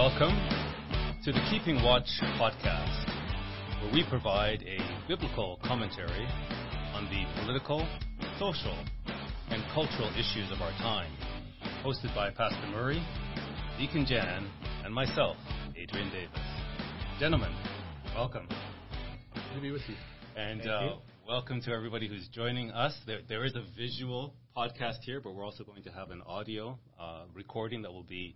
welcome 0.00 0.34
to 1.22 1.30
the 1.30 1.46
Keeping 1.50 1.76
Watch 1.84 2.08
podcast, 2.40 3.04
where 3.82 3.92
we 3.92 4.02
provide 4.08 4.62
a 4.62 4.78
biblical 5.06 5.60
commentary 5.62 6.26
on 6.94 7.04
the 7.10 7.26
political, 7.42 7.86
social, 8.38 8.82
and 9.50 9.62
cultural 9.74 10.08
issues 10.14 10.50
of 10.52 10.62
our 10.62 10.70
time, 10.78 11.12
hosted 11.84 12.14
by 12.14 12.30
Pastor 12.30 12.66
Murray, 12.68 13.06
Deacon 13.78 14.06
Jan, 14.06 14.50
and 14.86 14.94
myself, 14.94 15.36
Adrian 15.76 16.10
Davis. 16.10 16.40
Gentlemen, 17.18 17.54
welcome. 18.16 18.48
Good 19.34 19.54
to 19.56 19.60
be 19.60 19.70
with 19.70 19.82
you. 19.86 19.96
And 20.34 20.66
uh, 20.66 20.94
welcome 21.28 21.60
to 21.60 21.72
everybody 21.72 22.08
who's 22.08 22.26
joining 22.28 22.70
us. 22.70 22.96
There, 23.06 23.18
there 23.28 23.44
is 23.44 23.54
a 23.54 23.64
visual 23.76 24.32
podcast 24.56 25.00
here, 25.02 25.20
but 25.20 25.34
we're 25.34 25.44
also 25.44 25.62
going 25.62 25.82
to 25.82 25.90
have 25.90 26.10
an 26.10 26.22
audio 26.26 26.78
uh, 26.98 27.24
recording 27.34 27.82
that 27.82 27.92
will 27.92 28.02
be 28.02 28.34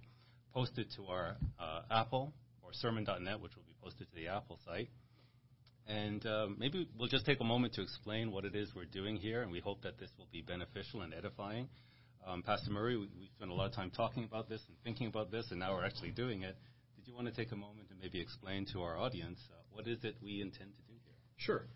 posted 0.55 0.87
to 0.97 1.07
our 1.07 1.37
uh, 1.59 1.81
Apple 1.91 2.33
or 2.63 2.71
sermon.net, 2.73 3.41
which 3.41 3.57
will 3.57 3.65
be 3.67 3.75
posted 3.83 4.09
to 4.09 4.15
the 4.15 4.29
Apple 4.29 4.59
site. 4.65 4.89
And 5.87 6.25
uh, 6.25 6.47
maybe 6.57 6.89
we'll 6.97 7.09
just 7.09 7.27
take 7.27 7.41
a 7.41 7.45
moment 7.45 7.75
to 7.75 7.83
explain 7.83 8.31
what 8.31 8.45
it 8.45 8.55
is 8.55 8.71
we're 8.75 8.87
doing 8.87 9.17
here, 9.17 9.43
and 9.43 9.51
we 9.51 9.61
hope 9.61 9.83
that 9.83 9.99
this 9.99 10.09
will 10.17 10.29
be 10.33 10.41
beneficial 10.41 11.03
and 11.03 11.13
edifying. 11.13 11.69
Um, 12.27 12.43
Pastor 12.43 12.71
Murray, 12.71 12.97
we, 12.97 13.09
we 13.19 13.29
spent 13.37 13.51
a 13.51 13.55
lot 13.55 13.67
of 13.67 13.75
time 13.75 13.91
talking 13.91 14.25
about 14.25 14.49
this 14.49 14.63
and 14.69 14.77
thinking 14.83 15.09
about 15.09 15.31
this, 15.31 15.47
and 15.51 15.61
now 15.61 15.75
we're 15.75 15.85
actually 15.85 16.13
doing 16.13 16.43
it. 16.43 16.57
Did 16.97 17.09
you 17.09 17.15
want 17.15 17.27
to 17.27 17.35
take 17.35 17.53
a 17.53 17.57
moment 17.57 17.89
and 17.91 18.01
maybe 18.01 18.19
explain 18.19 18.65
to 18.73 18.81
our 18.81 18.97
audience 18.97 19.39
uh, 19.51 19.61
what 19.73 19.87
is 19.87 20.03
it 20.05 20.15
we 20.23 20.41
intend 20.41 20.73
to 20.73 20.83
do 20.83 20.95
here? 21.05 21.15
Sure. 21.37 21.67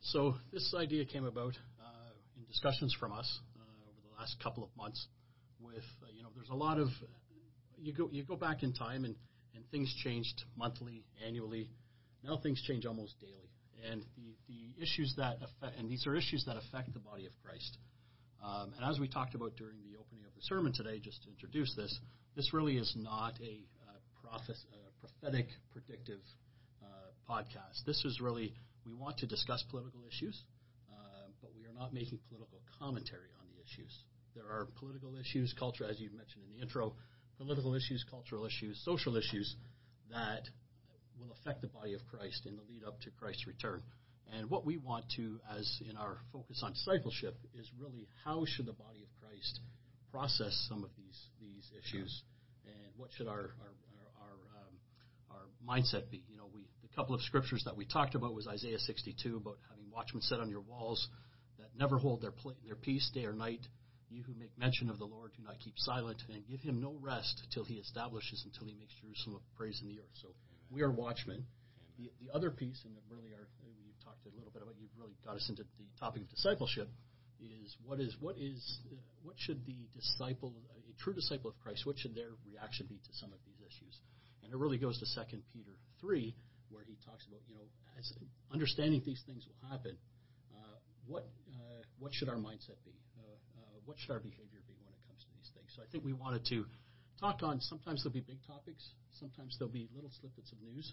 So 0.00 0.34
this 0.52 0.74
idea 0.76 1.04
came 1.04 1.24
about 1.24 1.54
uh, 1.80 2.10
in 2.36 2.44
discussions 2.46 2.96
from 2.98 3.12
us 3.12 3.38
uh, 3.56 3.62
over 3.62 4.00
the 4.02 4.20
last 4.20 4.34
couple 4.42 4.64
of 4.64 4.70
months. 4.76 5.06
With 5.60 5.84
uh, 6.02 6.06
you 6.14 6.24
know, 6.24 6.30
there's 6.34 6.50
a 6.50 6.56
lot 6.56 6.78
of 6.80 6.88
you 7.78 7.92
go 7.92 8.08
you 8.10 8.24
go 8.24 8.36
back 8.36 8.62
in 8.62 8.72
time 8.72 9.04
and 9.04 9.14
and 9.54 9.64
things 9.70 9.94
changed 10.02 10.42
monthly, 10.56 11.04
annually. 11.26 11.70
Now 12.22 12.38
things 12.42 12.62
change 12.66 12.86
almost 12.86 13.14
daily, 13.20 13.50
and 13.90 14.02
the 14.16 14.34
the 14.48 14.82
issues 14.82 15.14
that 15.16 15.36
affect 15.42 15.78
and 15.78 15.88
these 15.90 16.06
are 16.06 16.14
issues 16.16 16.44
that 16.46 16.56
affect 16.56 16.92
the 16.92 17.00
body 17.00 17.26
of 17.26 17.32
Christ. 17.44 17.78
Um, 18.44 18.72
and 18.76 18.84
as 18.84 19.00
we 19.00 19.08
talked 19.08 19.34
about 19.34 19.56
during 19.56 19.78
the 19.80 19.96
opening 19.98 20.24
of 20.26 20.34
the 20.34 20.42
sermon 20.42 20.72
today, 20.72 21.00
just 21.00 21.22
to 21.22 21.30
introduce 21.30 21.74
this, 21.74 21.98
this 22.36 22.52
really 22.52 22.76
is 22.76 22.92
not 22.94 23.32
a 23.40 23.64
uh, 23.88 24.36
uh, 24.36 24.40
prophetic, 25.00 25.46
predictive 25.72 26.20
uh, 26.82 26.86
podcast. 27.28 27.84
This 27.86 28.04
is 28.04 28.20
really 28.20 28.52
we 28.84 28.92
want 28.92 29.16
to 29.18 29.26
discuss 29.26 29.64
political 29.70 30.00
issues, 30.06 30.42
uh, 30.92 31.30
but 31.40 31.50
we 31.56 31.64
are 31.64 31.72
not 31.72 31.94
making 31.94 32.18
political 32.28 32.60
commentary 32.78 33.32
on 33.40 33.46
the 33.48 33.62
issues. 33.64 33.92
There 34.34 34.44
are 34.44 34.66
political 34.78 35.16
issues, 35.16 35.54
culture, 35.58 35.84
as 35.88 36.00
you 36.00 36.10
mentioned 36.10 36.44
in 36.50 36.56
the 36.56 36.62
intro, 36.62 36.94
political 37.38 37.74
issues, 37.74 38.04
cultural 38.10 38.46
issues, 38.46 38.80
social 38.84 39.16
issues 39.16 39.56
that 40.10 40.48
will 41.18 41.34
affect 41.40 41.60
the 41.62 41.68
body 41.68 41.94
of 41.94 42.00
Christ 42.10 42.46
in 42.46 42.56
the 42.56 42.62
lead 42.68 42.84
up 42.84 43.00
to 43.02 43.10
Christ's 43.10 43.46
return. 43.46 43.82
And 44.32 44.50
what 44.50 44.64
we 44.64 44.78
want 44.78 45.04
to, 45.16 45.38
as 45.58 45.80
in 45.88 45.96
our 45.96 46.18
focus 46.32 46.62
on 46.64 46.72
discipleship, 46.72 47.36
is 47.54 47.70
really 47.78 48.08
how 48.24 48.44
should 48.46 48.66
the 48.66 48.72
body 48.72 49.02
of 49.02 49.08
Christ 49.20 49.60
process 50.10 50.54
some 50.68 50.82
of 50.82 50.90
these 50.96 51.18
these 51.40 51.70
issues, 51.76 52.22
and 52.64 52.92
what 52.96 53.10
should 53.16 53.28
our 53.28 53.52
our 53.60 53.72
our, 53.98 54.08
our, 54.22 54.38
um, 54.62 54.74
our 55.30 55.44
mindset 55.74 56.10
be? 56.10 56.22
You 56.28 56.38
know, 56.38 56.48
we 56.54 56.62
the 56.82 56.88
couple 56.96 57.14
of 57.14 57.20
scriptures 57.22 57.62
that 57.66 57.76
we 57.76 57.84
talked 57.84 58.14
about 58.14 58.34
was 58.34 58.46
Isaiah 58.46 58.78
62 58.78 59.36
about 59.36 59.58
having 59.68 59.90
watchmen 59.92 60.22
set 60.22 60.40
on 60.40 60.48
your 60.48 60.62
walls 60.62 61.08
that 61.58 61.68
never 61.78 61.98
hold 61.98 62.22
their 62.22 62.32
pl- 62.32 62.56
their 62.64 62.76
peace 62.76 63.10
day 63.12 63.26
or 63.26 63.32
night, 63.32 63.66
you 64.14 64.22
who 64.22 64.34
make 64.38 64.54
mention 64.56 64.88
of 64.88 64.98
the 64.98 65.04
Lord, 65.04 65.32
do 65.36 65.42
not 65.42 65.58
keep 65.58 65.74
silent, 65.76 66.22
and 66.30 66.46
give 66.46 66.60
him 66.60 66.80
no 66.80 66.94
rest 67.02 67.42
till 67.52 67.64
he 67.64 67.74
establishes, 67.82 68.46
until 68.46 68.66
he 68.70 68.74
makes 68.78 68.94
Jerusalem 69.02 69.42
a 69.42 69.44
praise 69.58 69.82
in 69.82 69.88
the 69.90 69.98
earth. 69.98 70.14
So 70.22 70.28
Amen. 70.30 70.70
we 70.70 70.80
are 70.82 70.90
watchmen. 70.90 71.44
The, 71.98 72.10
the 72.22 72.30
other 72.34 72.50
piece, 72.50 72.78
and 72.86 72.94
really 73.10 73.34
are, 73.34 73.46
you 73.62 73.92
talked 74.02 74.22
a 74.26 74.32
little 74.34 74.50
bit 74.54 74.62
about, 74.62 74.74
you've 74.78 74.94
really 74.94 75.14
got 75.26 75.34
us 75.36 75.46
into 75.50 75.62
the 75.62 75.86
topic 75.98 76.22
of 76.22 76.30
discipleship, 76.30 76.88
is 77.42 77.76
what 77.84 78.00
is 78.00 78.14
what 78.20 78.36
is 78.38 78.62
uh, 78.88 78.96
what 79.22 79.34
should 79.38 79.66
the 79.66 79.76
disciple, 79.92 80.54
a 80.72 81.02
true 81.02 81.12
disciple 81.12 81.50
of 81.50 81.56
Christ, 81.60 81.84
what 81.84 81.98
should 81.98 82.14
their 82.14 82.32
reaction 82.46 82.86
be 82.88 82.96
to 82.96 83.12
some 83.12 83.32
of 83.32 83.38
these 83.44 83.60
issues? 83.60 84.00
And 84.42 84.52
it 84.52 84.56
really 84.56 84.78
goes 84.78 84.98
to 85.00 85.06
Second 85.06 85.42
Peter 85.52 85.76
three, 86.00 86.34
where 86.70 86.84
he 86.84 86.96
talks 87.04 87.26
about 87.26 87.40
you 87.48 87.54
know 87.54 87.66
as 87.98 88.12
understanding 88.52 89.02
these 89.04 89.22
things 89.26 89.44
will 89.44 89.68
happen. 89.68 89.96
Uh, 90.52 90.78
what 91.06 91.28
uh, 91.52 91.82
what 91.98 92.12
should 92.14 92.28
our 92.28 92.40
mindset 92.40 92.80
be? 92.84 92.96
What 93.86 93.96
should 94.00 94.12
our 94.12 94.20
behavior 94.20 94.60
be 94.66 94.76
when 94.84 94.92
it 94.92 95.02
comes 95.06 95.22
to 95.24 95.30
these 95.36 95.50
things? 95.54 95.68
So 95.76 95.82
I 95.82 95.88
think 95.92 96.04
we 96.04 96.12
wanted 96.12 96.44
to 96.52 96.64
talk 97.20 97.42
on. 97.42 97.60
Sometimes 97.60 98.02
there'll 98.02 98.14
be 98.14 98.24
big 98.24 98.40
topics. 98.46 98.82
Sometimes 99.20 99.56
there'll 99.58 99.72
be 99.72 99.88
little 99.94 100.10
snippets 100.20 100.50
of 100.52 100.58
news 100.62 100.92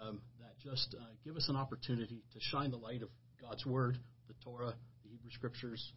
um, 0.00 0.20
that 0.40 0.58
just 0.62 0.94
uh, 0.98 1.04
give 1.24 1.36
us 1.36 1.48
an 1.48 1.56
opportunity 1.56 2.22
to 2.32 2.38
shine 2.40 2.70
the 2.70 2.80
light 2.80 3.02
of 3.02 3.08
God's 3.40 3.64
Word, 3.64 3.98
the 4.28 4.34
Torah, 4.44 4.74
the 5.04 5.08
Hebrew 5.08 5.30
Scriptures, 5.30 5.92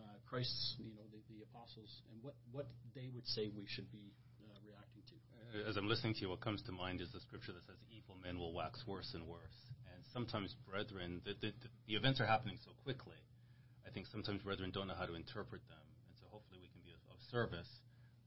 uh, 0.00 0.04
Christ's, 0.28 0.76
you 0.78 0.92
know, 0.94 1.06
the, 1.12 1.20
the, 1.32 1.42
apostles, 1.42 2.02
and 2.12 2.22
what 2.22 2.34
what 2.52 2.66
they 2.94 3.08
would 3.14 3.26
say 3.26 3.48
we 3.48 3.64
should 3.66 3.90
be 3.90 4.12
uh, 4.44 4.58
reacting 4.64 5.02
to. 5.08 5.68
As 5.68 5.76
I'm 5.76 5.88
listening 5.88 6.14
to 6.14 6.20
you, 6.20 6.28
what 6.28 6.40
comes 6.40 6.62
to 6.62 6.72
mind 6.72 7.00
is 7.00 7.08
the 7.12 7.20
scripture 7.20 7.52
that 7.52 7.64
says, 7.66 7.80
"Evil 7.90 8.16
men 8.22 8.38
will 8.38 8.52
wax 8.52 8.84
worse 8.86 9.12
and 9.14 9.26
worse." 9.26 9.58
And 9.94 10.04
sometimes, 10.12 10.54
brethren, 10.68 11.22
the, 11.24 11.34
the, 11.40 11.52
the 11.86 11.94
events 11.94 12.20
are 12.20 12.26
happening 12.26 12.58
so 12.64 12.72
quickly 12.84 13.16
I 13.88 13.90
think 13.90 14.04
sometimes 14.12 14.44
brethren 14.44 14.68
don't 14.68 14.84
know 14.84 14.98
how 15.00 15.08
to 15.08 15.16
interpret 15.16 15.64
them, 15.64 15.80
and 16.04 16.12
so 16.20 16.28
hopefully 16.28 16.60
we 16.60 16.68
can 16.68 16.84
be 16.84 16.92
of, 16.92 17.00
service 17.32 17.68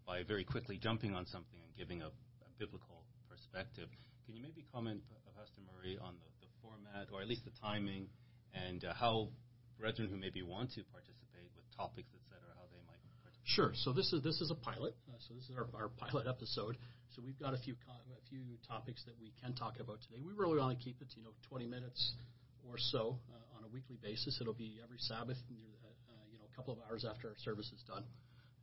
by 0.05 0.25
very 0.25 0.41
quickly 0.41 0.77
jumping 0.81 1.13
on 1.13 1.25
something 1.29 1.57
and 1.61 1.69
giving 1.77 2.01
a, 2.01 2.09
a 2.09 2.49
biblical 2.57 3.05
perspective. 3.29 3.89
Can 4.25 4.33
you 4.33 4.41
maybe 4.41 4.66
comment, 4.73 5.01
uh, 5.09 5.21
Pastor 5.38 5.61
Murray, 5.69 6.01
on 6.01 6.17
the, 6.17 6.29
the, 6.41 6.50
format 6.61 7.09
or 7.09 7.21
at 7.21 7.29
least 7.29 7.45
the 7.45 7.53
timing 7.57 8.05
and 8.53 8.85
uh, 8.85 8.94
how 8.94 9.29
brethren 9.77 10.05
who 10.09 10.17
maybe 10.17 10.41
want 10.41 10.69
to 10.77 10.85
participate 10.94 11.50
with 11.57 11.66
topics, 11.73 12.09
etc., 12.13 12.38
how 12.57 12.66
they 12.69 12.81
might 12.85 13.01
participate? 13.21 13.45
Sure. 13.45 13.73
So 13.73 13.94
this 13.94 14.13
is 14.13 14.21
this 14.21 14.41
is 14.41 14.50
a 14.53 14.57
pilot. 14.57 14.94
Uh, 15.09 15.17
so 15.25 15.33
this 15.33 15.45
is 15.50 15.57
our, 15.57 15.66
our 15.77 15.89
pilot 15.89 16.25
episode. 16.29 16.77
So 17.13 17.21
we've 17.21 17.38
got 17.38 17.53
a 17.53 17.61
few 17.61 17.73
a 17.89 18.23
few 18.29 18.57
topics 18.66 19.01
that 19.05 19.17
we 19.17 19.33
can 19.41 19.53
talk 19.53 19.77
about 19.81 20.01
today. 20.05 20.21
We 20.21 20.33
really 20.33 20.57
want 20.57 20.77
to 20.77 20.81
keep 20.81 21.01
it, 21.01 21.09
you 21.17 21.25
know, 21.25 21.33
20 21.50 21.66
minutes 21.66 22.17
or 22.66 22.77
so. 22.77 23.17
Uh, 23.29 23.50
weekly 23.71 23.97
basis. 24.01 24.37
It'll 24.41 24.53
be 24.53 24.79
every 24.83 24.99
Sabbath, 24.99 25.37
uh, 25.39 26.25
you 26.31 26.37
know, 26.37 26.45
a 26.45 26.55
couple 26.55 26.73
of 26.73 26.79
hours 26.87 27.05
after 27.07 27.29
our 27.29 27.39
service 27.43 27.71
is 27.71 27.83
done. 27.87 28.03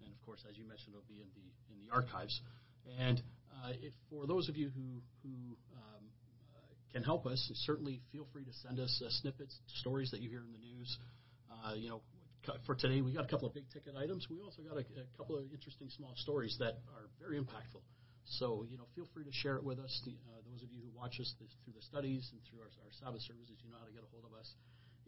And 0.05 0.13
of 0.13 0.21
course, 0.25 0.45
as 0.49 0.57
you 0.57 0.67
mentioned, 0.69 0.95
it'll 0.95 1.09
be 1.09 1.21
in 1.21 1.31
the 1.35 1.49
in 1.73 1.77
the 1.81 1.91
archives. 1.93 2.41
And 3.01 3.21
uh, 3.51 3.73
if, 3.81 3.93
for 4.11 4.27
those 4.27 4.49
of 4.49 4.57
you 4.57 4.71
who 4.71 5.03
who 5.25 5.57
um, 5.75 6.05
uh, 6.55 6.73
can 6.93 7.03
help 7.03 7.27
us, 7.27 7.41
certainly 7.67 8.01
feel 8.13 8.27
free 8.33 8.45
to 8.45 8.53
send 8.63 8.79
us 8.79 9.03
uh, 9.05 9.11
snippets, 9.21 9.59
stories 9.81 10.11
that 10.13 10.21
you 10.21 10.29
hear 10.29 10.45
in 10.45 10.53
the 10.53 10.63
news. 10.63 10.99
Uh, 11.51 11.75
you 11.75 11.89
know, 11.89 12.03
for 12.65 12.75
today, 12.75 13.01
we 13.01 13.13
got 13.13 13.25
a 13.25 13.29
couple 13.29 13.49
of 13.49 13.55
big 13.55 13.69
ticket 13.73 13.97
items. 13.97 14.29
We 14.31 14.41
also 14.41 14.63
got 14.63 14.77
a, 14.77 14.85
a 14.85 15.09
couple 15.17 15.37
of 15.37 15.51
interesting 15.53 15.89
small 15.91 16.15
stories 16.17 16.57
that 16.61 16.81
are 16.95 17.09
very 17.19 17.37
impactful. 17.37 17.83
So, 18.39 18.65
you 18.69 18.77
know, 18.77 18.85
feel 18.95 19.09
free 19.17 19.25
to 19.25 19.33
share 19.33 19.57
it 19.57 19.65
with 19.65 19.81
us. 19.81 19.89
The, 20.05 20.13
uh, 20.13 20.45
those 20.45 20.61
of 20.61 20.69
you 20.69 20.85
who 20.85 20.93
watch 20.93 21.17
us 21.17 21.33
through 21.41 21.73
the 21.73 21.81
studies 21.81 22.29
and 22.33 22.41
through 22.45 22.61
our, 22.61 22.73
our 22.85 22.93
Sabbath 23.01 23.25
services, 23.25 23.57
you 23.65 23.73
know 23.73 23.81
how 23.81 23.89
to 23.89 23.97
get 23.97 24.05
a 24.05 24.11
hold 24.13 24.29
of 24.29 24.37
us 24.37 24.53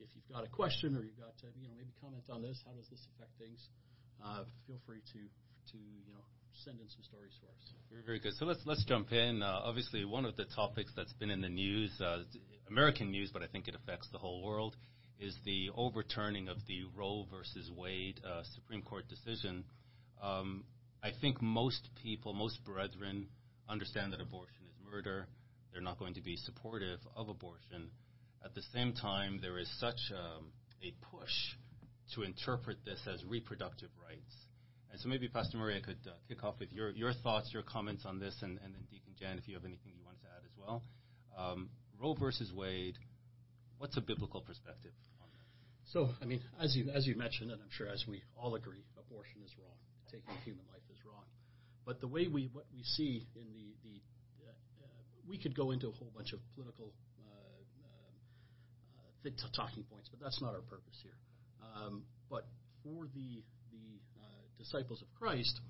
if 0.03 0.11
you've 0.17 0.29
got 0.29 0.45
a 0.45 0.51
question 0.51 0.97
or 0.97 1.05
you've 1.05 1.21
got 1.21 1.37
to, 1.45 1.49
you 1.61 1.69
know, 1.69 1.77
maybe 1.77 1.93
comment 2.01 2.25
on 2.29 2.43
this, 2.43 2.61
how 2.67 2.73
does 2.73 2.89
this 2.89 3.01
affect 3.15 3.33
things? 3.39 3.69
Uh, 4.21 4.45
feel 4.67 4.81
free 4.85 5.01
to 5.13 5.21
to 5.73 5.79
you 5.79 6.13
know 6.13 6.25
send 6.65 6.81
in 6.81 6.89
some 6.89 7.03
stories 7.03 7.33
for 7.41 7.47
us. 7.47 7.73
Very, 7.91 8.03
very 8.03 8.21
good. 8.21 8.35
So 8.35 8.45
let's 8.45 8.61
let's 8.67 8.85
jump 8.85 9.13
in. 9.13 9.43
Uh, 9.43 9.61
obviously, 9.65 10.05
one 10.05 10.25
of 10.25 10.37
the 10.37 10.45
topics 10.45 10.93
that's 10.97 11.13
been 11.15 11.31
in 11.31 11.41
the 11.41 11.49
news, 11.49 11.91
uh, 12.01 12.25
American 12.69 13.11
news, 13.11 13.31
but 13.33 13.43
I 13.43 13.47
think 13.47 13.69
it 13.69 13.75
affects 13.75 14.09
the 14.13 14.19
whole 14.19 14.43
world, 14.43 14.77
is 15.19 15.37
the 15.45 15.71
overturning 15.77 16.49
of 16.49 16.57
the 16.67 16.85
Roe 16.97 17.27
versus 17.31 17.71
Wade 17.77 18.21
uh, 18.25 18.43
Supreme 18.55 18.83
Court 18.83 19.05
decision. 19.09 19.65
Um, 20.23 20.65
I 21.03 21.11
think 21.21 21.41
most 21.41 21.89
people, 22.03 22.35
most 22.35 22.63
brethren, 22.65 23.29
understand 23.69 24.13
that 24.13 24.21
abortion 24.21 24.67
is 24.69 24.77
murder. 24.91 25.27
They're 25.73 25.81
not 25.81 25.99
going 25.99 26.15
to 26.15 26.23
be 26.23 26.37
supportive 26.37 26.99
of 27.17 27.29
abortion. 27.29 27.91
At 28.45 28.55
the 28.55 28.63
same 28.73 28.95
time, 28.95 29.39
there 29.43 29.59
is 29.59 29.69
such 29.79 30.01
um, 30.17 30.47
a 30.83 30.95
push 31.15 31.33
to 32.15 32.23
interpret 32.23 32.79
this 32.85 33.01
as 33.07 33.25
reproductive 33.25 33.91
rights. 34.03 34.35
And 34.91 35.01
so 35.01 35.09
maybe, 35.09 35.29
Pastor 35.29 35.57
Murray 35.59 35.81
could 35.81 36.03
uh, 36.07 36.13
kick 36.27 36.43
off 36.43 36.59
with 36.59 36.73
your, 36.73 36.91
your 36.91 37.13
thoughts, 37.13 37.51
your 37.53 37.63
comments 37.63 38.05
on 38.05 38.19
this, 38.19 38.35
and, 38.43 38.59
and 38.65 38.75
then 38.75 38.83
Deacon 38.91 39.15
Jan, 39.19 39.39
if 39.39 39.47
you 39.47 39.55
have 39.55 39.65
anything 39.65 39.93
you 39.95 40.05
wanted 40.05 40.23
to 40.23 40.31
add 40.35 40.43
as 40.45 40.57
well. 40.59 40.83
Um, 41.39 41.71
Roe 42.01 42.15
versus 42.15 42.51
Wade, 42.53 42.97
what's 43.79 43.97
a 43.97 44.01
biblical 44.01 44.41
perspective 44.41 44.93
on 45.23 45.29
that? 45.31 45.47
So, 45.93 46.11
I 46.21 46.25
mean, 46.25 46.41
as 46.59 46.75
you, 46.75 46.91
as 46.91 47.07
you 47.07 47.15
mentioned, 47.15 47.53
and 47.53 47.61
I'm 47.61 47.71
sure 47.71 47.89
as 47.89 48.05
we 48.09 48.23
all 48.37 48.57
agree, 48.57 48.83
abortion 48.99 49.43
is 49.45 49.53
wrong. 49.59 49.77
Taking 50.11 50.35
human 50.45 50.65
life 50.73 50.83
is 50.91 50.99
wrong. 51.07 51.25
But 51.87 52.01
the 52.01 52.09
way 52.09 52.27
we, 52.27 52.51
what 52.53 52.65
we 52.73 52.83
see 52.83 53.27
in 53.37 53.47
the, 53.53 53.75
the 53.85 54.01
uh, 54.43 54.51
uh, 54.51 54.87
we 55.29 55.39
could 55.39 55.55
go 55.55 55.71
into 55.71 55.89
a 55.89 55.93
whole 55.93 56.11
bunch 56.17 56.33
of 56.33 56.41
political 56.57 56.93
the 59.23 59.31
t- 59.31 59.53
talking 59.55 59.85
points, 59.85 60.09
but 60.09 60.21
that's 60.21 60.41
not 60.41 60.55
our 60.55 60.65
purpose 60.65 60.99
here. 61.03 61.17
Um, 61.61 62.05
but 62.29 62.47
for 62.83 63.07
the 63.15 63.45
the 63.71 63.87
uh, 64.17 64.45
disciples 64.59 65.03
of 65.03 65.09
Christ, 65.19 65.61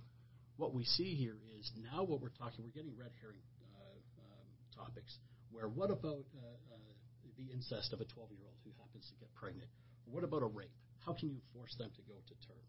what 0.56 0.74
we 0.74 0.84
see 0.84 1.14
here 1.14 1.36
is 1.58 1.70
now 1.76 2.04
what 2.04 2.20
we're 2.20 2.34
talking, 2.36 2.64
we're 2.64 2.76
getting 2.76 2.96
red 2.96 3.10
herring 3.20 3.42
uh, 3.74 3.96
um, 4.22 4.48
topics. 4.74 5.18
Where 5.50 5.68
what 5.68 5.90
about 5.90 6.24
uh, 6.36 6.56
uh, 6.70 6.94
the 7.36 7.52
incest 7.52 7.92
of 7.92 8.00
a 8.00 8.06
12 8.06 8.30
year 8.32 8.44
old 8.46 8.58
who 8.64 8.70
happens 8.78 9.08
to 9.10 9.16
get 9.18 9.32
pregnant? 9.34 9.68
What 10.06 10.24
about 10.24 10.42
a 10.42 10.50
rape? 10.50 10.74
How 11.04 11.12
can 11.14 11.30
you 11.30 11.40
force 11.54 11.74
them 11.78 11.90
to 11.96 12.02
go 12.06 12.14
to 12.18 12.34
term? 12.46 12.66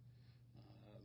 Um, 0.56 1.04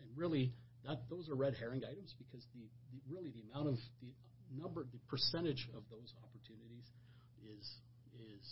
and 0.00 0.08
really, 0.16 0.52
that 0.86 1.08
those 1.10 1.28
are 1.28 1.34
red 1.34 1.54
herring 1.58 1.82
items 1.84 2.14
because 2.18 2.44
the, 2.54 2.64
the 2.92 3.00
really 3.08 3.30
the 3.30 3.44
amount 3.50 3.68
of 3.68 3.78
the 4.00 4.12
number, 4.54 4.84
the 4.84 5.02
percentage 5.08 5.68
of 5.76 5.82
those 5.90 6.12
opportunities 6.22 6.88
is 7.44 7.66
is 8.16 8.44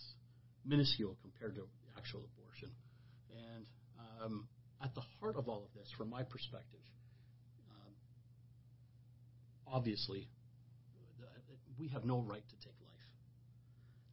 minuscule 0.64 1.16
compared 1.22 1.54
to 1.56 1.66
actual 1.96 2.22
abortion. 2.36 2.70
And 3.30 3.66
um, 3.98 4.48
at 4.82 4.94
the 4.94 5.02
heart 5.20 5.36
of 5.36 5.48
all 5.48 5.64
of 5.64 5.72
this, 5.74 5.88
from 5.96 6.10
my 6.10 6.22
perspective, 6.22 6.80
um, 7.70 7.92
obviously, 9.66 10.28
we 11.78 11.88
have 11.88 12.04
no 12.04 12.20
right 12.20 12.44
to 12.48 12.56
take 12.56 12.76
life. 12.80 12.92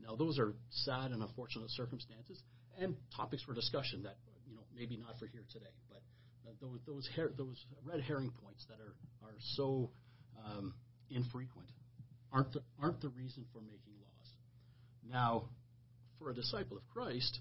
Now, 0.02 0.16
those 0.16 0.40
are 0.40 0.54
sad 0.72 1.12
and 1.12 1.22
unfortunate 1.22 1.70
circumstances 1.72 2.42
and 2.80 2.96
topics 3.16 3.44
for 3.44 3.54
discussion 3.54 4.04
that 4.04 4.18
you 4.48 4.56
know 4.56 4.64
maybe 4.76 4.98
not 4.98 5.20
for 5.20 5.28
here 5.28 5.44
today, 5.52 5.74
but 5.90 6.02
uh, 6.48 6.54
those 6.62 6.80
those, 6.88 7.10
her- 7.16 7.34
those 7.38 7.64
red 7.84 8.02
herring 8.02 8.32
points 8.44 8.66
that 8.70 8.80
are 8.80 8.96
are 9.28 9.36
so 9.56 9.92
um, 10.46 10.74
infrequent 11.10 11.70
aren't 12.32 12.54
the, 12.54 12.62
aren't 12.82 13.02
the 13.02 13.10
reason 13.10 13.46
for 13.52 13.60
making 13.62 13.94
laws. 14.02 14.28
Now, 15.10 15.50
for 16.20 16.30
a 16.30 16.36
disciple 16.36 16.76
of 16.76 16.84
Christ, 16.92 17.40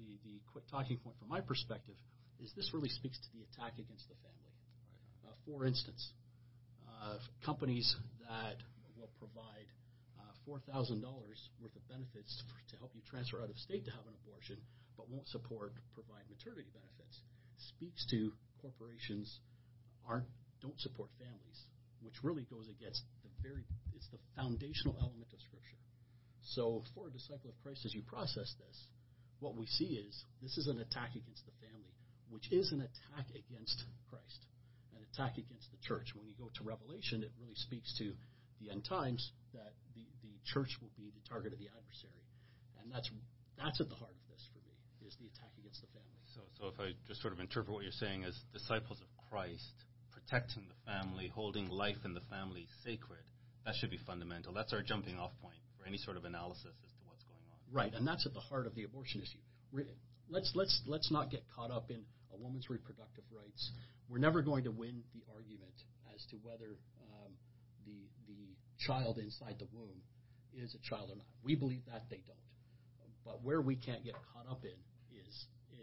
the, 0.00 0.16
the 0.24 0.40
quick 0.50 0.64
talking 0.72 0.96
point 0.98 1.16
from 1.20 1.28
my 1.28 1.44
perspective 1.44 1.94
is 2.40 2.50
this 2.56 2.72
really 2.72 2.88
speaks 2.88 3.20
to 3.20 3.28
the 3.36 3.44
attack 3.52 3.76
against 3.76 4.08
the 4.08 4.16
family. 4.24 4.54
Uh, 5.22 5.36
for 5.44 5.68
instance, 5.68 6.00
uh, 6.88 7.20
companies 7.44 7.94
that 8.24 8.56
will 8.96 9.12
provide 9.20 9.68
uh, 10.16 10.32
$4,000 10.48 11.04
worth 11.04 11.76
of 11.76 11.84
benefits 11.86 12.32
for, 12.48 12.56
to 12.72 12.74
help 12.80 12.90
you 12.96 13.04
transfer 13.04 13.44
out 13.44 13.52
of 13.52 13.58
state 13.60 13.84
to 13.84 13.92
have 13.92 14.08
an 14.08 14.16
abortion, 14.24 14.56
but 14.96 15.08
won't 15.12 15.28
support 15.28 15.76
provide 15.92 16.24
maternity 16.32 16.72
benefits, 16.72 17.20
speaks 17.76 18.04
to 18.08 18.32
corporations 18.64 19.40
aren't 20.08 20.28
don't 20.64 20.80
support 20.80 21.12
families, 21.20 21.60
which 22.00 22.16
really 22.24 22.48
goes 22.48 22.72
against 22.72 23.04
the 23.20 23.28
very 23.44 23.64
it's 23.92 24.08
the 24.08 24.20
foundational 24.32 24.96
element 24.96 25.28
of 25.32 25.40
Scripture. 25.44 25.76
So, 26.52 26.84
for 26.94 27.08
a 27.08 27.10
disciple 27.10 27.48
of 27.48 27.56
Christ, 27.64 27.88
as 27.88 27.94
you 27.94 28.02
process 28.04 28.52
this, 28.60 28.78
what 29.40 29.56
we 29.56 29.66
see 29.66 29.96
is 29.96 30.12
this 30.42 30.56
is 30.60 30.68
an 30.68 30.78
attack 30.78 31.16
against 31.16 31.44
the 31.48 31.56
family, 31.64 31.96
which 32.28 32.52
is 32.52 32.72
an 32.72 32.84
attack 32.84 33.32
against 33.32 33.84
Christ, 34.12 34.44
an 34.92 35.00
attack 35.08 35.40
against 35.40 35.72
the 35.72 35.80
church. 35.80 36.12
When 36.12 36.28
you 36.28 36.36
go 36.36 36.52
to 36.52 36.62
Revelation, 36.64 37.24
it 37.24 37.32
really 37.40 37.56
speaks 37.56 37.96
to 37.96 38.12
the 38.60 38.70
end 38.70 38.84
times 38.84 39.32
that 39.56 39.72
the, 39.96 40.04
the 40.20 40.36
church 40.44 40.76
will 40.84 40.92
be 40.96 41.08
the 41.16 41.24
target 41.24 41.52
of 41.52 41.58
the 41.58 41.72
adversary. 41.72 42.24
And 42.80 42.92
that's, 42.92 43.08
that's 43.56 43.80
at 43.80 43.88
the 43.88 43.96
heart 43.96 44.12
of 44.12 44.24
this 44.28 44.44
for 44.52 44.60
me, 44.68 44.76
is 45.08 45.16
the 45.16 45.32
attack 45.32 45.52
against 45.56 45.80
the 45.80 45.90
family. 45.96 46.24
So, 46.36 46.44
so 46.60 46.62
if 46.68 46.76
I 46.76 46.92
just 47.08 47.24
sort 47.24 47.32
of 47.32 47.40
interpret 47.40 47.72
what 47.72 47.88
you're 47.88 47.96
saying 47.96 48.28
as 48.28 48.36
disciples 48.52 49.00
of 49.00 49.08
Christ, 49.32 49.80
protecting 50.12 50.68
the 50.68 50.80
family, 50.84 51.32
holding 51.32 51.72
life 51.72 52.04
in 52.04 52.12
the 52.12 52.24
family 52.28 52.68
sacred, 52.84 53.24
that 53.64 53.74
should 53.80 53.90
be 53.90 54.00
fundamental. 54.04 54.52
That's 54.52 54.72
our 54.76 54.84
jumping 54.84 55.16
off 55.16 55.32
point 55.40 55.63
for 55.84 55.88
any 55.88 55.98
sort 55.98 56.16
of 56.16 56.24
analysis 56.24 56.72
as 56.72 56.92
to 56.96 57.02
what's 57.04 57.24
going 57.28 57.44
on. 57.52 57.60
Right, 57.68 57.92
and 57.92 58.08
that's 58.08 58.24
at 58.24 58.32
the 58.32 58.40
heart 58.40 58.66
of 58.66 58.74
the 58.74 58.84
abortion 58.84 59.20
issue. 59.20 59.38
Let's 60.30 60.50
let's 60.54 60.80
let's 60.86 61.12
not 61.12 61.30
get 61.30 61.44
caught 61.54 61.70
up 61.70 61.90
in 61.90 62.00
a 62.32 62.36
woman's 62.40 62.70
reproductive 62.70 63.24
rights. 63.28 63.70
We're 64.08 64.24
never 64.24 64.40
going 64.40 64.64
to 64.64 64.72
win 64.72 65.04
the 65.12 65.20
argument 65.28 65.76
as 66.14 66.24
to 66.32 66.36
whether 66.40 66.80
um, 67.12 67.32
the 67.84 68.08
the 68.24 68.56
child 68.80 69.18
inside 69.18 69.60
the 69.60 69.68
womb 69.76 70.00
is 70.56 70.74
a 70.74 70.80
child 70.88 71.10
or 71.12 71.16
not. 71.16 71.28
We 71.44 71.54
believe 71.54 71.84
that 71.92 72.08
they 72.08 72.24
don't. 72.24 72.40
But 73.24 73.44
where 73.44 73.60
we 73.60 73.76
can't 73.76 74.04
get 74.04 74.14
caught 74.32 74.48
up 74.48 74.64
in 74.64 74.76
is 75.12 75.34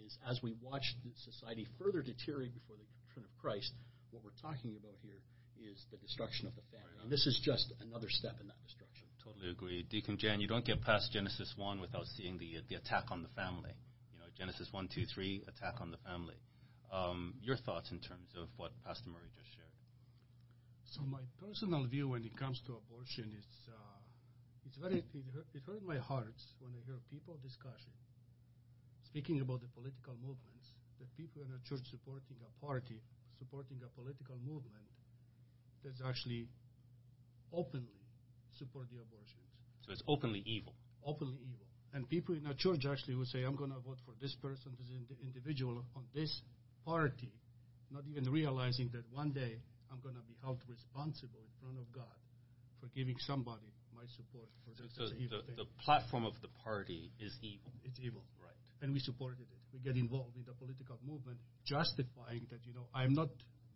is 0.06 0.18
as 0.26 0.42
we 0.42 0.56
watch 0.62 0.96
society 1.26 1.68
further 1.78 2.02
deteriorate 2.02 2.54
before 2.54 2.78
the 2.78 2.86
return 3.06 3.26
of 3.26 3.34
Christ. 3.38 3.74
What 4.10 4.24
we're 4.26 4.42
talking 4.42 4.76
about 4.76 4.98
here 5.02 5.22
is 5.66 5.86
the 5.92 5.98
destruction 5.98 6.48
of 6.48 6.56
the 6.56 6.66
family. 6.72 6.98
And 7.02 7.12
this 7.12 7.26
is 7.26 7.40
just 7.44 7.74
another 7.82 8.10
step 8.10 8.38
in 8.42 8.48
that 8.48 8.62
destruction. 8.66 9.08
Totally 9.24 9.52
agree. 9.52 9.86
Deacon 9.90 10.18
Jan, 10.18 10.42
you 10.42 10.48
don't 10.48 10.66
get 10.66 10.82
past 10.82 11.12
Genesis 11.14 11.54
1 11.56 11.80
without 11.80 12.06
seeing 12.18 12.38
the, 12.38 12.58
the 12.70 12.76
attack 12.76 13.12
on 13.12 13.22
the 13.22 13.30
family. 13.38 13.74
You 14.14 14.20
know, 14.20 14.30
Genesis 14.38 14.68
1, 14.72 14.90
2, 14.94 15.06
3, 15.06 15.46
attack 15.48 15.82
on 15.82 15.92
the 15.92 16.02
family. 16.02 16.36
Um, 16.92 17.36
your 17.42 17.56
thoughts 17.56 17.92
in 17.92 18.00
terms 18.00 18.34
of 18.36 18.50
what 18.58 18.72
Pastor 18.84 19.10
Murray 19.10 19.30
just 19.38 19.48
shared? 19.56 19.72
So 20.92 21.02
my 21.08 21.24
personal 21.40 21.88
view 21.88 22.10
when 22.10 22.26
it 22.28 22.36
comes 22.36 22.60
to 22.68 22.76
abortion 22.76 23.32
is 23.32 23.48
uh, 23.72 23.92
it's 24.68 24.76
very 24.76 25.00
it 25.00 25.26
hurt, 25.32 25.48
it 25.56 25.64
hurt 25.64 25.84
my 25.88 25.98
heart 25.98 26.36
when 26.60 26.76
I 26.76 26.84
hear 26.84 27.00
people 27.08 27.40
discussing, 27.40 27.96
speaking 29.08 29.40
about 29.40 29.64
the 29.64 29.72
political 29.72 30.20
movements, 30.20 30.68
that 31.00 31.08
people 31.16 31.48
in 31.48 31.52
a 31.56 31.62
church 31.64 31.88
supporting 31.88 32.36
a 32.44 32.52
party, 32.60 33.00
supporting 33.40 33.80
a 33.88 33.90
political 33.96 34.36
movement 34.44 34.91
that's 35.84 36.02
actually 36.06 36.48
openly 37.54 38.02
support 38.58 38.88
the 38.92 39.02
abortions. 39.02 39.50
So 39.86 39.92
it's 39.92 40.04
openly 40.08 40.44
evil. 40.46 40.74
Openly 41.06 41.38
evil. 41.42 41.66
And 41.94 42.08
people 42.08 42.36
in 42.36 42.46
a 42.48 42.54
church 42.56 42.86
actually 42.88 43.16
would 43.16 43.28
say, 43.28 43.44
I'm 43.44 43.56
going 43.56 43.72
to 43.72 43.80
vote 43.84 44.00
for 44.06 44.16
this 44.22 44.36
person, 44.42 44.72
this 44.80 44.88
individual 45.24 45.84
on 45.96 46.04
this 46.16 46.32
party, 46.86 47.34
not 47.92 48.04
even 48.08 48.32
realizing 48.32 48.90
that 48.94 49.04
one 49.12 49.32
day 49.32 49.60
I'm 49.92 50.00
going 50.00 50.16
to 50.16 50.24
be 50.24 50.36
held 50.42 50.64
responsible 50.70 51.44
in 51.44 51.54
front 51.60 51.78
of 51.78 51.92
God 51.92 52.16
for 52.80 52.88
giving 52.96 53.20
somebody 53.28 53.68
my 53.92 54.08
support 54.16 54.48
for 54.64 54.72
this. 54.80 54.90
So, 54.96 55.06
so 55.06 55.14
the, 55.14 55.68
the, 55.68 55.70
platform 55.84 56.26
of 56.26 56.34
the 56.42 56.48
party 56.64 57.12
is 57.20 57.36
evil. 57.44 57.76
It's 57.84 58.00
evil. 58.00 58.24
Right. 58.40 58.56
And 58.82 58.94
we 58.94 59.00
supported 59.00 59.44
it. 59.44 59.60
We 59.76 59.80
get 59.84 60.00
involved 60.00 60.40
in 60.40 60.48
the 60.48 60.56
political 60.56 60.98
movement, 61.04 61.38
justifying 61.68 62.48
that, 62.50 62.64
you 62.64 62.74
know, 62.74 62.88
I'm 62.96 63.14
not 63.14 63.30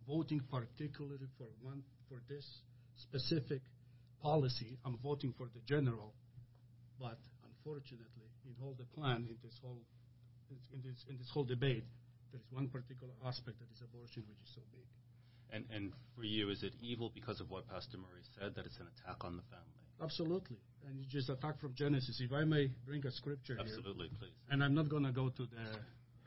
voting 0.06 0.40
particularly 0.50 1.26
for 1.38 1.46
one 1.62 1.82
for 2.08 2.22
this 2.28 2.46
specific 2.96 3.62
policy. 4.22 4.78
I'm 4.84 4.98
voting 5.02 5.34
for 5.36 5.46
the 5.52 5.60
general, 5.66 6.14
but 7.00 7.18
unfortunately, 7.44 8.30
in 8.46 8.54
all 8.62 8.74
the 8.78 8.86
plan, 8.98 9.26
in 9.28 9.36
this 9.42 9.58
whole 9.62 9.82
in 10.72 10.80
this 10.82 11.04
in 11.08 11.18
this 11.18 11.30
whole 11.32 11.44
debate, 11.44 11.84
there 12.32 12.40
is 12.40 12.46
one 12.50 12.68
particular 12.68 13.12
aspect 13.26 13.58
that 13.58 13.70
is 13.74 13.82
abortion, 13.82 14.22
which 14.28 14.38
is 14.42 14.54
so 14.54 14.62
big. 14.72 14.86
And 15.50 15.64
and 15.74 15.92
for 16.14 16.24
you, 16.24 16.50
is 16.50 16.62
it 16.62 16.74
evil 16.80 17.10
because 17.14 17.40
of 17.40 17.50
what 17.50 17.68
Pastor 17.68 17.98
Murray 17.98 18.22
said 18.38 18.54
that 18.54 18.66
it's 18.66 18.78
an 18.78 18.86
attack 18.94 19.24
on 19.24 19.36
the 19.36 19.46
family? 19.50 19.82
Absolutely, 20.02 20.58
and 20.86 20.98
it's 21.00 21.10
just 21.10 21.30
attack 21.30 21.58
from 21.60 21.74
Genesis. 21.74 22.20
If 22.20 22.32
I 22.32 22.44
may 22.44 22.68
bring 22.84 23.06
a 23.06 23.10
scripture 23.10 23.56
Absolutely, 23.58 24.08
here, 24.08 24.18
please. 24.20 24.36
And 24.50 24.62
I'm 24.62 24.74
not 24.74 24.88
going 24.88 25.04
to 25.04 25.12
go 25.12 25.30
to 25.30 25.42
the 25.42 25.66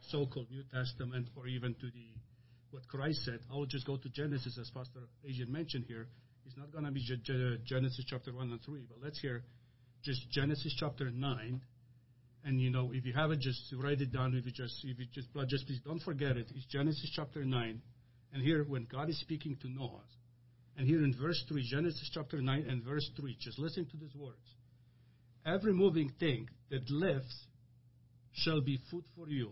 so-called 0.09 0.48
New 0.50 0.63
Testament 0.74 1.29
or 1.36 1.48
even 1.48 1.75
to 1.75 1.88
the 1.88 2.09
what 2.71 2.88
Christ 2.88 3.25
said. 3.25 3.39
I 3.51 3.55
will 3.55 3.65
just 3.65 3.85
go 3.85 3.97
to 3.97 4.09
Genesis, 4.09 4.57
as 4.59 4.69
Pastor 4.69 5.01
Adrian 5.25 5.51
mentioned 5.51 5.85
here. 5.88 6.07
It's 6.45 6.57
not 6.57 6.71
going 6.71 6.85
to 6.85 6.91
be 6.91 7.01
Genesis 7.65 8.05
chapter 8.07 8.33
1 8.33 8.51
and 8.51 8.61
3, 8.61 8.81
but 8.89 8.97
let's 9.03 9.19
hear 9.19 9.43
just 10.03 10.29
Genesis 10.31 10.75
chapter 10.79 11.11
9. 11.11 11.61
And 12.45 12.61
you 12.61 12.71
know, 12.71 12.91
if 12.93 13.05
you 13.05 13.13
have 13.13 13.31
it, 13.31 13.39
just 13.39 13.61
write 13.77 14.01
it 14.01 14.13
down. 14.13 14.33
If 14.35 14.45
you 14.45 14.51
just, 14.51 14.73
if 14.83 14.97
you 14.97 15.05
just, 15.13 15.27
just 15.47 15.67
please 15.67 15.81
don't 15.85 16.01
forget 16.01 16.38
it. 16.38 16.49
It's 16.55 16.65
Genesis 16.65 17.11
chapter 17.13 17.43
9. 17.43 17.81
And 18.33 18.41
here, 18.41 18.63
when 18.63 18.88
God 18.89 19.09
is 19.09 19.19
speaking 19.19 19.57
to 19.61 19.69
Noah, 19.69 20.01
and 20.77 20.88
here 20.88 21.03
in 21.03 21.13
verse 21.19 21.43
3, 21.49 21.67
Genesis 21.69 22.09
chapter 22.13 22.41
9 22.41 22.65
and 22.69 22.83
verse 22.83 23.09
3, 23.19 23.35
just 23.39 23.59
listen 23.59 23.85
to 23.88 23.97
these 23.97 24.15
words. 24.15 24.38
Every 25.45 25.73
moving 25.73 26.11
thing 26.19 26.47
that 26.69 26.89
lives 26.89 27.47
shall 28.31 28.61
be 28.61 28.79
food 28.89 29.03
for 29.15 29.27
you. 29.27 29.51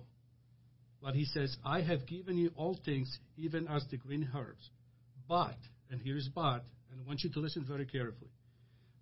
But 1.02 1.16
he 1.16 1.26
says, 1.26 1.56
I 1.64 1.82
have 1.82 2.08
given 2.08 2.38
you 2.38 2.52
all 2.56 2.80
things, 2.84 3.20
even 3.38 3.68
as 3.68 3.86
the 3.90 3.98
green 3.98 4.30
herbs. 4.36 4.70
But, 5.28 5.58
and 5.92 6.02
here 6.02 6.18
is 6.18 6.30
but, 6.34 6.64
and 6.92 7.00
I 7.00 7.08
want 7.08 7.24
you 7.24 7.30
to 7.32 7.40
listen 7.40 7.66
very 7.68 7.86
carefully. 7.86 8.32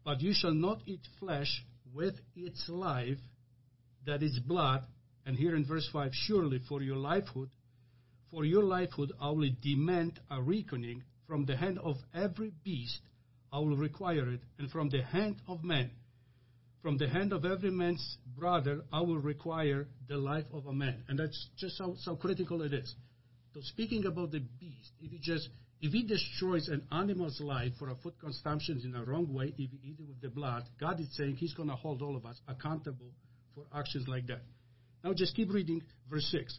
But 0.04 0.22
you 0.22 0.34
shall 0.34 0.54
not 0.54 0.82
eat 0.86 1.02
flesh 1.20 1.64
with 1.94 2.16
its 2.36 2.68
life, 2.68 3.18
that 4.06 4.22
is 4.22 4.40
blood. 4.40 4.84
And 5.25 5.36
here 5.36 5.56
in 5.56 5.66
verse 5.66 5.90
5, 5.92 6.12
surely 6.14 6.60
for 6.70 6.82
your 6.82 6.98
livelihood, 6.98 7.50
for 8.30 8.46
your 8.46 8.64
livelihood 8.64 9.14
I 9.20 9.30
will 9.30 9.50
demand 9.62 10.20
a 10.30 10.42
reckoning 10.42 11.04
from 11.28 11.46
the 11.46 11.56
hand 11.56 11.80
of 11.80 11.96
every 12.14 12.52
beast, 12.64 13.00
I 13.52 13.60
will 13.60 13.78
require 13.78 14.30
it, 14.30 14.42
and 14.60 14.70
from 14.70 14.90
the 14.90 15.02
hand 15.02 15.38
of 15.48 15.64
man 15.64 15.90
from 16.86 17.00
the 17.00 17.10
hand 17.10 17.34
of 17.34 17.46
every 17.46 17.72
man's 17.72 18.20
brother, 18.38 18.84
I 18.94 19.01
will 19.01 19.18
require 19.18 19.88
the 20.08 20.18
life 20.18 20.46
of 20.54 20.68
a 20.68 20.72
man. 20.72 21.04
And 21.08 21.18
that's 21.18 21.50
just 21.58 21.80
how, 21.80 21.96
how 22.06 22.13
critical 22.13 22.62
it 22.62 22.74
is. 22.74 22.94
So 23.56 23.62
speaking 23.63 24.06
about 24.06 24.30
the 24.30 24.42
beast, 24.60 24.92
if 25.01 25.10
he 25.10 25.18
just 25.18 25.50
if 25.82 25.94
he 25.94 26.04
destroys 26.04 26.68
an 26.68 26.84
animal's 26.92 27.42
life 27.42 27.72
for 27.80 27.89
a 27.89 27.96
food 27.96 28.13
consumption 28.22 28.80
in 28.86 28.94
a 28.94 29.04
wrong 29.04 29.34
way, 29.34 29.48
if 29.58 29.72
he 29.72 29.80
eats 29.84 30.00
it 30.00 30.08
with 30.08 30.22
the 30.22 30.30
blood, 30.30 30.65
God 30.80 31.00
is 31.00 31.08
saying 31.18 31.38
He's 31.38 31.56
going 31.56 31.70
to 31.70 31.75
hold 31.75 32.04
all 32.04 32.15
of 32.15 32.24
us 32.24 32.39
accountable 32.48 33.10
for 33.56 33.63
actions 33.75 34.08
like 34.08 34.27
that. 34.27 34.44
Now 35.04 35.13
just 35.13 35.36
keep 35.36 35.51
reading 35.51 35.82
verse 36.08 36.27
six. 36.30 36.56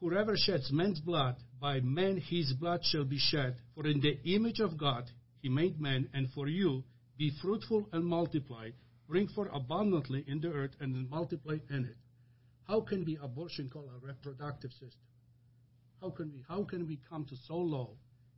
Whoever 0.00 0.38
sheds 0.38 0.72
man's 0.72 1.00
blood, 1.00 1.36
by 1.60 1.80
man 1.80 2.16
his 2.16 2.54
blood 2.54 2.80
shall 2.82 3.04
be 3.04 3.18
shed. 3.18 3.56
For 3.74 3.86
in 3.86 4.00
the 4.00 4.18
image 4.24 4.60
of 4.60 4.78
God 4.78 5.04
he 5.42 5.50
made 5.50 5.78
man, 5.78 6.08
and 6.14 6.30
for 6.34 6.48
you 6.48 6.82
be 7.18 7.30
fruitful 7.42 7.90
and 7.92 8.06
multiply, 8.06 8.70
bring 9.08 9.28
forth 9.28 9.50
abundantly 9.52 10.24
in 10.26 10.40
the 10.40 10.48
earth, 10.48 10.72
and 10.80 11.08
multiply 11.10 11.56
in 11.70 11.84
it. 11.84 11.96
How 12.66 12.80
can 12.80 13.04
be 13.04 13.18
abortion 13.22 13.68
called 13.68 13.90
a 13.94 14.06
reproductive 14.06 14.72
system? 14.72 15.00
How 16.00 16.10
can 16.10 16.32
we 16.32 16.44
how 16.48 16.64
can 16.64 16.86
we 16.86 16.98
come 17.08 17.24
to 17.26 17.36
so 17.46 17.56
low 17.56 17.90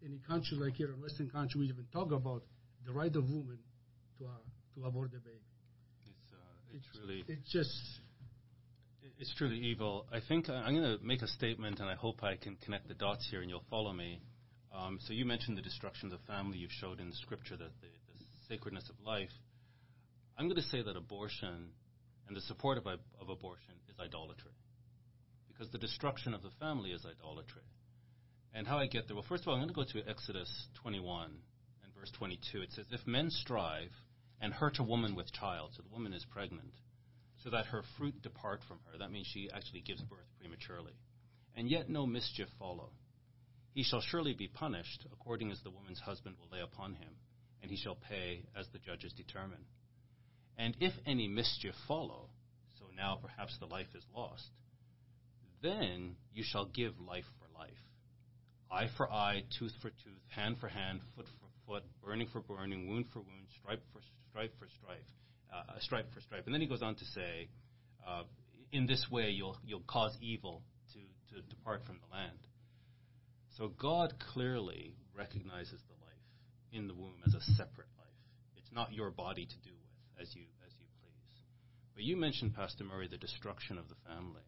in 0.02 0.20
a 0.22 0.28
country 0.28 0.56
like 0.58 0.74
here 0.74 0.92
in 0.92 1.00
Western 1.00 1.30
country 1.30 1.60
we 1.60 1.66
even 1.66 1.86
talk 1.92 2.12
about 2.12 2.42
the 2.84 2.92
right 2.92 3.14
of 3.14 3.24
women 3.24 3.58
to 4.18 4.26
uh, 4.26 4.28
to 4.74 4.84
abort 4.86 5.12
the 5.12 5.18
baby? 5.18 5.38
It's, 6.06 6.32
uh, 6.32 6.76
it's 6.76 6.86
really 7.00 7.24
It's 7.28 7.52
just 7.52 8.00
it's 9.18 9.34
truly 9.36 9.56
evil. 9.58 10.06
I 10.12 10.20
think 10.28 10.48
I'm 10.48 10.74
going 10.74 10.98
to 10.98 11.04
make 11.04 11.22
a 11.22 11.28
statement, 11.28 11.80
and 11.80 11.88
I 11.88 11.94
hope 11.94 12.22
I 12.22 12.36
can 12.36 12.56
connect 12.64 12.88
the 12.88 12.94
dots 12.94 13.26
here, 13.30 13.40
and 13.40 13.48
you'll 13.48 13.64
follow 13.70 13.92
me. 13.92 14.20
Um, 14.74 14.98
so 15.06 15.12
you 15.12 15.24
mentioned 15.24 15.56
the 15.56 15.62
destruction 15.62 16.12
of 16.12 16.18
the 16.20 16.26
family. 16.26 16.58
You've 16.58 16.72
showed 16.72 17.00
in 17.00 17.08
the 17.08 17.16
scripture 17.16 17.56
that 17.56 17.70
the, 17.80 17.86
the 17.86 18.24
sacredness 18.48 18.90
of 18.90 18.96
life. 19.06 19.30
I'm 20.38 20.46
going 20.46 20.56
to 20.56 20.68
say 20.68 20.82
that 20.82 20.96
abortion 20.96 21.70
and 22.28 22.36
the 22.36 22.40
support 22.42 22.78
of, 22.78 22.86
of 22.86 23.28
abortion 23.28 23.74
is 23.88 23.98
idolatry, 24.00 24.52
because 25.48 25.70
the 25.70 25.78
destruction 25.78 26.34
of 26.34 26.42
the 26.42 26.50
family 26.60 26.90
is 26.90 27.06
idolatry. 27.06 27.62
And 28.54 28.66
how 28.66 28.78
I 28.78 28.86
get 28.86 29.06
there? 29.06 29.14
Well, 29.16 29.24
first 29.28 29.42
of 29.42 29.48
all, 29.48 29.54
I'm 29.54 29.60
going 29.60 29.68
to 29.68 29.74
go 29.74 30.00
to 30.00 30.08
Exodus 30.08 30.50
21 30.82 31.30
and 31.84 31.94
verse 31.94 32.10
22. 32.16 32.62
It 32.62 32.72
says, 32.72 32.86
"If 32.90 33.06
men 33.06 33.30
strive 33.30 33.92
and 34.40 34.52
hurt 34.52 34.78
a 34.78 34.82
woman 34.82 35.14
with 35.14 35.32
child, 35.32 35.72
so 35.74 35.82
the 35.82 35.92
woman 35.92 36.12
is 36.12 36.24
pregnant." 36.24 36.74
so 37.42 37.50
that 37.50 37.66
her 37.66 37.82
fruit 37.96 38.22
depart 38.22 38.60
from 38.66 38.78
her. 38.86 38.98
That 38.98 39.12
means 39.12 39.26
she 39.26 39.48
actually 39.54 39.80
gives 39.80 40.02
birth 40.02 40.26
prematurely. 40.40 40.94
And 41.54 41.70
yet 41.70 41.88
no 41.88 42.06
mischief 42.06 42.48
follow. 42.58 42.90
He 43.72 43.84
shall 43.84 44.00
surely 44.00 44.34
be 44.34 44.48
punished 44.48 45.06
according 45.12 45.52
as 45.52 45.60
the 45.62 45.70
woman's 45.70 46.00
husband 46.00 46.36
will 46.40 46.48
lay 46.50 46.62
upon 46.62 46.94
him, 46.94 47.10
and 47.62 47.70
he 47.70 47.76
shall 47.76 47.94
pay 47.94 48.42
as 48.56 48.66
the 48.72 48.78
judges 48.78 49.12
determine. 49.12 49.64
And 50.58 50.76
if 50.80 50.92
any 51.06 51.28
mischief 51.28 51.74
follow, 51.86 52.30
so 52.78 52.86
now 52.96 53.18
perhaps 53.20 53.56
the 53.58 53.66
life 53.66 53.88
is 53.94 54.04
lost, 54.14 54.48
then 55.62 56.16
you 56.32 56.44
shall 56.46 56.66
give 56.66 56.92
life 57.00 57.24
for 57.38 57.58
life. 57.58 57.72
Eye 58.70 58.88
for 58.96 59.10
eye, 59.12 59.44
tooth 59.58 59.72
for 59.80 59.90
tooth, 59.90 60.22
hand 60.28 60.56
for 60.58 60.68
hand, 60.68 61.00
foot 61.14 61.26
for 61.40 61.46
foot, 61.66 61.84
burning 62.02 62.28
for 62.32 62.40
burning, 62.40 62.88
wound 62.88 63.06
for 63.12 63.20
wound, 63.20 63.46
stripe 63.60 63.82
for 63.92 64.00
stripe 64.30 64.52
for 64.58 64.66
stripe 64.78 65.04
uh, 65.52 65.78
stripe 65.80 66.12
for 66.12 66.20
stripe. 66.20 66.44
And 66.46 66.54
then 66.54 66.60
he 66.60 66.66
goes 66.66 66.82
on 66.82 66.94
to 66.94 67.04
say, 67.04 67.48
uh, 68.06 68.22
in 68.72 68.86
this 68.86 69.06
way 69.10 69.30
you'll 69.30 69.56
you'll 69.64 69.84
cause 69.86 70.16
evil 70.20 70.62
to, 70.92 71.34
to 71.34 71.42
depart 71.48 71.82
from 71.86 71.98
the 72.00 72.16
land. 72.16 72.38
So 73.56 73.68
God 73.68 74.14
clearly 74.32 74.94
recognizes 75.14 75.80
the 75.88 75.94
life 76.04 76.26
in 76.72 76.88
the 76.88 76.94
womb 76.94 77.22
as 77.26 77.34
a 77.34 77.40
separate 77.40 77.88
life. 77.96 78.06
It's 78.56 78.72
not 78.72 78.92
your 78.92 79.10
body 79.10 79.46
to 79.46 79.58
do 79.68 79.70
with 79.70 79.88
as 80.20 80.34
you 80.34 80.42
as 80.66 80.72
you 80.78 80.86
please. 81.00 81.36
But 81.94 82.04
you 82.04 82.16
mentioned, 82.16 82.54
Pastor 82.54 82.84
Murray, 82.84 83.08
the 83.08 83.16
destruction 83.16 83.78
of 83.78 83.88
the 83.88 83.96
family. 84.06 84.42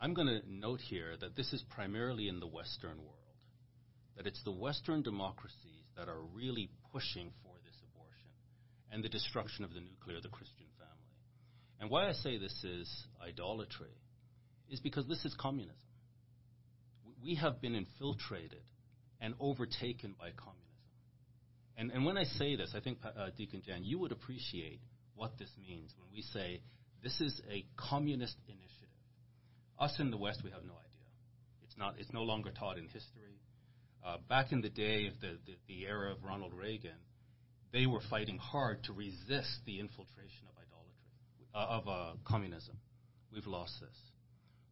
I'm 0.00 0.14
going 0.14 0.28
to 0.28 0.40
note 0.48 0.80
here 0.80 1.14
that 1.20 1.36
this 1.36 1.52
is 1.52 1.62
primarily 1.68 2.28
in 2.28 2.40
the 2.40 2.46
Western 2.46 2.96
world. 2.98 3.16
That 4.16 4.26
it's 4.26 4.42
the 4.44 4.52
Western 4.52 5.02
democracies 5.02 5.84
that 5.96 6.08
are 6.08 6.20
really 6.34 6.70
pushing 6.92 7.30
for 7.42 7.52
this 7.64 7.76
abortion 7.92 8.30
and 8.90 9.04
the 9.04 9.08
destruction 9.08 9.64
of 9.64 9.74
the 9.74 9.80
nuclear, 9.80 10.20
the 10.20 10.28
Christian 10.28 10.66
family. 10.78 11.14
And 11.80 11.90
why 11.90 12.08
I 12.08 12.12
say 12.12 12.38
this 12.38 12.64
is 12.64 12.90
idolatry 13.22 13.94
is 14.70 14.80
because 14.80 15.06
this 15.06 15.24
is 15.24 15.34
communism. 15.38 15.76
We 17.22 17.34
have 17.34 17.60
been 17.60 17.74
infiltrated 17.74 18.62
and 19.20 19.34
overtaken 19.38 20.14
by 20.18 20.30
communism. 20.30 20.59
And, 21.80 21.90
and 21.92 22.04
when 22.04 22.18
I 22.18 22.24
say 22.24 22.56
this, 22.56 22.74
I 22.76 22.80
think, 22.80 22.98
uh, 23.02 23.30
Deacon 23.38 23.62
Jan, 23.66 23.82
you 23.84 23.98
would 24.00 24.12
appreciate 24.12 24.80
what 25.14 25.38
this 25.38 25.48
means 25.66 25.94
when 25.98 26.08
we 26.12 26.20
say 26.20 26.60
this 27.02 27.18
is 27.22 27.40
a 27.50 27.64
communist 27.74 28.36
initiative. 28.46 28.68
Us 29.78 29.96
in 29.98 30.10
the 30.10 30.18
West, 30.18 30.42
we 30.44 30.50
have 30.50 30.62
no 30.62 30.74
idea. 30.74 31.08
It's, 31.64 31.78
not, 31.78 31.94
it's 31.98 32.12
no 32.12 32.22
longer 32.22 32.50
taught 32.50 32.76
in 32.76 32.84
history. 32.84 33.40
Uh, 34.04 34.18
back 34.28 34.52
in 34.52 34.60
the 34.60 34.68
day 34.68 35.06
of 35.06 35.18
the, 35.22 35.38
the, 35.46 35.56
the 35.68 35.86
era 35.86 36.12
of 36.12 36.22
Ronald 36.22 36.52
Reagan, 36.52 37.00
they 37.72 37.86
were 37.86 38.02
fighting 38.10 38.36
hard 38.36 38.84
to 38.84 38.92
resist 38.92 39.60
the 39.64 39.80
infiltration 39.80 40.48
of 40.48 40.56
idolatry, 40.60 41.48
uh, 41.54 41.80
of 41.80 41.88
uh, 41.88 42.16
communism. 42.26 42.76
We've 43.32 43.46
lost 43.46 43.80
this. 43.80 43.96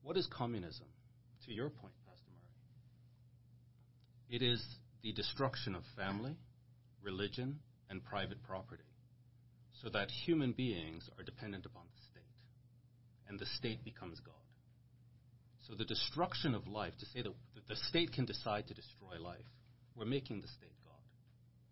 What 0.02 0.18
is 0.18 0.28
communism? 0.30 0.88
To 1.46 1.54
your 1.54 1.70
point, 1.70 1.94
Pastor 2.06 2.32
Murray, 4.28 4.36
it 4.36 4.42
is 4.46 4.62
the 5.02 5.12
destruction 5.14 5.74
of 5.74 5.84
family, 5.96 6.36
religion, 7.02 7.60
and 7.90 8.04
private 8.04 8.42
property 8.42 8.82
so 9.82 9.88
that 9.90 10.10
human 10.10 10.52
beings 10.52 11.08
are 11.18 11.24
dependent 11.24 11.64
upon 11.64 11.84
the 11.94 12.02
state, 12.10 12.36
and 13.28 13.38
the 13.38 13.46
state 13.46 13.84
becomes 13.84 14.20
God. 14.20 14.34
So 15.66 15.74
the 15.74 15.84
destruction 15.84 16.54
of 16.54 16.66
life, 16.66 16.94
to 16.98 17.06
say 17.06 17.22
that 17.22 17.34
the 17.68 17.76
state 17.76 18.12
can 18.12 18.24
decide 18.24 18.66
to 18.68 18.74
destroy 18.74 19.20
life, 19.20 19.46
we're 19.94 20.06
making 20.06 20.40
the 20.40 20.48
state 20.48 20.74
God. 20.82 20.94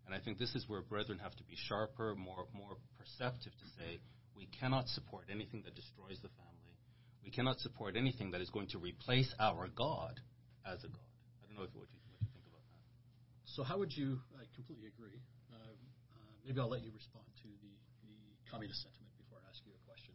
and 0.06 0.14
I 0.14 0.18
think 0.22 0.38
this 0.38 0.54
is 0.54 0.68
where 0.68 0.82
brethren 0.82 1.18
have 1.18 1.34
to 1.36 1.44
be 1.44 1.56
sharper, 1.56 2.14
more, 2.14 2.46
more 2.52 2.76
perceptive 2.98 3.52
to 3.52 3.66
say, 3.78 3.98
we 4.36 4.46
cannot 4.60 4.88
support 4.88 5.24
anything 5.30 5.62
that 5.64 5.74
destroys 5.74 6.20
the 6.20 6.28
family. 6.36 6.76
We 7.24 7.30
cannot 7.30 7.58
support 7.58 7.96
anything 7.96 8.30
that 8.32 8.40
is 8.40 8.50
going 8.50 8.68
to 8.68 8.78
replace 8.78 9.32
our 9.40 9.66
God 9.68 10.20
as 10.64 10.84
a 10.84 10.88
God. 10.88 11.10
I 11.42 11.48
don't 11.48 11.56
know 11.56 11.64
if, 11.64 11.74
what, 11.74 11.88
you, 11.90 11.98
what 12.06 12.20
you 12.20 12.28
think 12.30 12.46
about 12.46 12.62
that. 12.70 13.45
So, 13.56 13.64
how 13.64 13.78
would 13.80 13.96
you? 13.96 14.20
I 14.36 14.44
completely 14.54 14.92
agree. 14.92 15.16
Uh, 15.48 15.56
uh, 15.56 16.20
maybe 16.44 16.60
I'll 16.60 16.68
let 16.68 16.84
you 16.84 16.92
respond 16.92 17.24
to 17.40 17.48
the, 17.64 17.72
the 18.04 18.12
communist 18.52 18.84
sentiment 18.84 19.16
before 19.16 19.40
I 19.40 19.48
ask 19.48 19.64
you 19.64 19.72
a 19.72 19.80
question. 19.88 20.12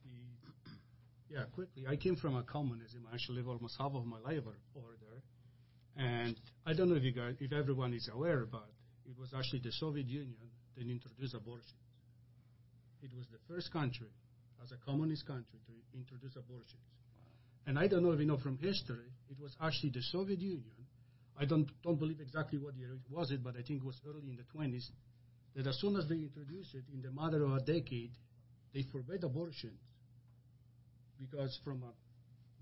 The, 0.00 0.16
yeah, 1.36 1.44
quickly. 1.52 1.84
I 1.84 2.00
came 2.00 2.16
from 2.16 2.40
a 2.40 2.42
communism. 2.42 3.04
I 3.04 3.20
actually 3.20 3.44
lived 3.44 3.52
almost 3.52 3.76
half 3.76 3.92
of 3.92 4.08
my 4.08 4.16
life 4.24 4.48
over 4.72 4.96
there, 4.96 5.20
and 6.00 6.40
I 6.64 6.72
don't 6.72 6.88
know 6.88 6.96
if 6.96 7.04
you 7.04 7.12
guys, 7.12 7.36
if 7.36 7.52
everyone 7.52 7.92
is 7.92 8.08
aware, 8.08 8.48
but 8.48 8.72
it 9.04 9.12
was 9.20 9.36
actually 9.36 9.60
the 9.60 9.72
Soviet 9.76 10.08
Union 10.08 10.48
that 10.80 10.88
introduced 10.88 11.36
abortion. 11.36 11.76
It 13.04 13.12
was 13.12 13.28
the 13.28 13.44
first 13.44 13.76
country, 13.76 14.08
as 14.64 14.72
a 14.72 14.80
communist 14.88 15.28
country, 15.28 15.60
to 15.68 15.74
introduce 15.92 16.32
abortions. 16.32 16.80
Wow. 17.12 17.28
And 17.68 17.78
I 17.78 17.92
don't 17.92 18.00
know 18.00 18.16
if 18.16 18.20
you 18.20 18.24
know 18.24 18.40
from 18.40 18.56
history, 18.56 19.12
it 19.28 19.36
was 19.36 19.52
actually 19.60 19.92
the 19.92 20.00
Soviet 20.08 20.40
Union. 20.40 20.88
I 21.38 21.44
don't 21.44 21.68
don't 21.82 21.98
believe 21.98 22.20
exactly 22.20 22.58
what 22.58 22.76
year 22.76 22.92
it 22.92 23.10
was 23.10 23.30
it, 23.30 23.42
but 23.42 23.56
I 23.56 23.62
think 23.62 23.82
it 23.82 23.84
was 23.84 24.00
early 24.06 24.30
in 24.30 24.36
the 24.36 24.46
20s. 24.56 24.90
That 25.56 25.66
as 25.66 25.78
soon 25.80 25.96
as 25.96 26.08
they 26.08 26.16
introduced 26.16 26.74
it, 26.74 26.84
in 26.92 27.02
the 27.02 27.12
matter 27.12 27.44
of 27.44 27.52
a 27.52 27.60
decade, 27.60 28.12
they 28.72 28.82
forbade 28.90 29.22
abortions 29.22 29.78
because 31.20 31.58
from 31.64 31.82
a 31.82 31.92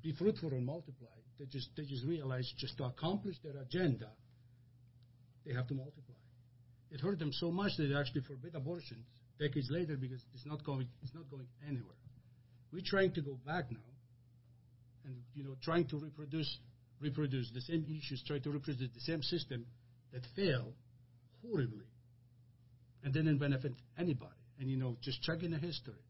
be 0.03 0.13
fruitful 0.13 0.51
and 0.51 0.67
multiply, 0.67 1.17
they 1.39 1.47
just 1.47 1.71
they 1.77 1.85
just 1.85 2.05
realized 2.05 2.53
just 2.59 2.77
to 2.79 2.85
accomplish 2.85 3.37
their 3.43 3.57
agenda, 3.63 4.11
they 5.47 5.55
have 5.55 5.67
to 5.69 5.75
multiply 5.75 6.17
it 6.93 7.01
hurt 7.01 7.19
them 7.19 7.33
so 7.33 7.51
much 7.51 7.73
that 7.79 7.87
they 7.87 7.95
actually 7.95 8.21
forbid 8.21 8.55
abortions 8.55 9.07
decades 9.39 9.69
later 9.71 9.97
because 9.97 10.21
it's 10.35 10.47
not 10.47 10.63
going 10.65 10.87
it's 11.03 11.15
not 11.15 11.29
going 11.31 11.47
anywhere. 11.67 11.97
We're 12.71 12.85
trying 12.85 13.13
to 13.15 13.23
go 13.23 13.39
back 13.47 13.71
now, 13.71 13.91
and 15.05 15.17
you 15.35 15.43
know, 15.43 15.57
trying 15.63 15.87
to 15.89 15.99
reproduce 15.99 16.59
reproduce 17.03 17.51
the 17.53 17.61
same 17.61 17.85
issues, 17.91 18.23
try 18.27 18.39
to 18.39 18.51
reproduce 18.51 18.91
the 18.95 19.01
same 19.01 19.23
system 19.23 19.67
that 20.13 20.23
failed 20.37 20.75
horribly, 21.43 21.87
and 23.03 23.13
didn't 23.13 23.39
benefit 23.39 23.73
anybody. 23.99 24.39
And 24.61 24.71
you 24.71 24.77
know, 24.77 24.97
just 25.03 25.23
checking 25.23 25.51
the 25.51 25.59
history, 25.59 26.01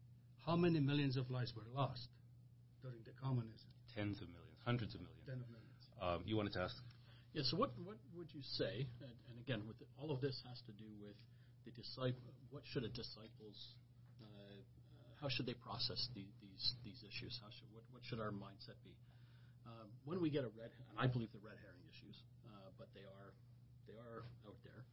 how 0.45 0.55
many 0.55 0.79
millions 0.79 1.17
of 1.17 1.29
lives 1.31 1.53
were 1.55 1.65
lost 1.73 2.07
during 2.81 2.99
the 3.05 3.11
communism? 3.21 3.69
Tens 3.95 4.21
of 4.21 4.29
millions, 4.29 4.59
hundreds 4.63 4.93
of 4.93 5.01
millions. 5.01 5.25
Tens 5.25 5.41
of 5.41 5.49
millions. 5.49 5.81
Um, 6.01 6.21
you 6.27 6.37
wanted 6.37 6.53
to 6.53 6.61
ask 6.61 6.75
yeah. 7.33 7.41
So 7.49 7.57
what 7.57 7.73
what 7.81 7.97
would 8.15 8.29
you 8.29 8.45
say? 8.45 8.85
And, 9.01 9.09
and 9.09 9.35
again, 9.41 9.65
with 9.65 9.81
the, 9.81 9.89
all 9.97 10.13
of 10.13 10.21
this 10.21 10.37
has 10.45 10.61
to 10.69 10.73
do 10.77 10.85
with 11.01 11.17
the 11.65 11.73
disciple. 11.73 12.29
What 12.53 12.61
should 12.69 12.85
a 12.85 12.93
disciples? 12.93 13.57
Uh, 14.21 14.29
uh, 14.29 14.61
how 15.17 15.29
should 15.33 15.49
they 15.49 15.57
process 15.57 16.07
the, 16.13 16.21
these 16.45 16.65
these 16.85 17.01
issues? 17.01 17.41
How 17.41 17.49
should 17.49 17.65
what, 17.73 17.83
what 17.89 18.05
should 18.05 18.21
our 18.21 18.29
mindset 18.29 18.77
be? 18.85 18.93
Um, 19.63 19.87
when 20.03 20.19
we 20.19 20.29
get 20.29 20.43
a 20.43 20.51
red, 20.55 20.71
and 20.91 20.97
I 20.99 21.07
believe 21.07 21.31
the 21.31 21.43
red 21.43 21.55
herring 21.63 21.83
issues, 21.87 22.19
uh, 22.43 22.69
but 22.75 22.91
they 22.91 23.07
are 23.07 23.31
they 23.87 23.95
are 23.95 24.27
out 24.47 24.59
there. 24.63 24.83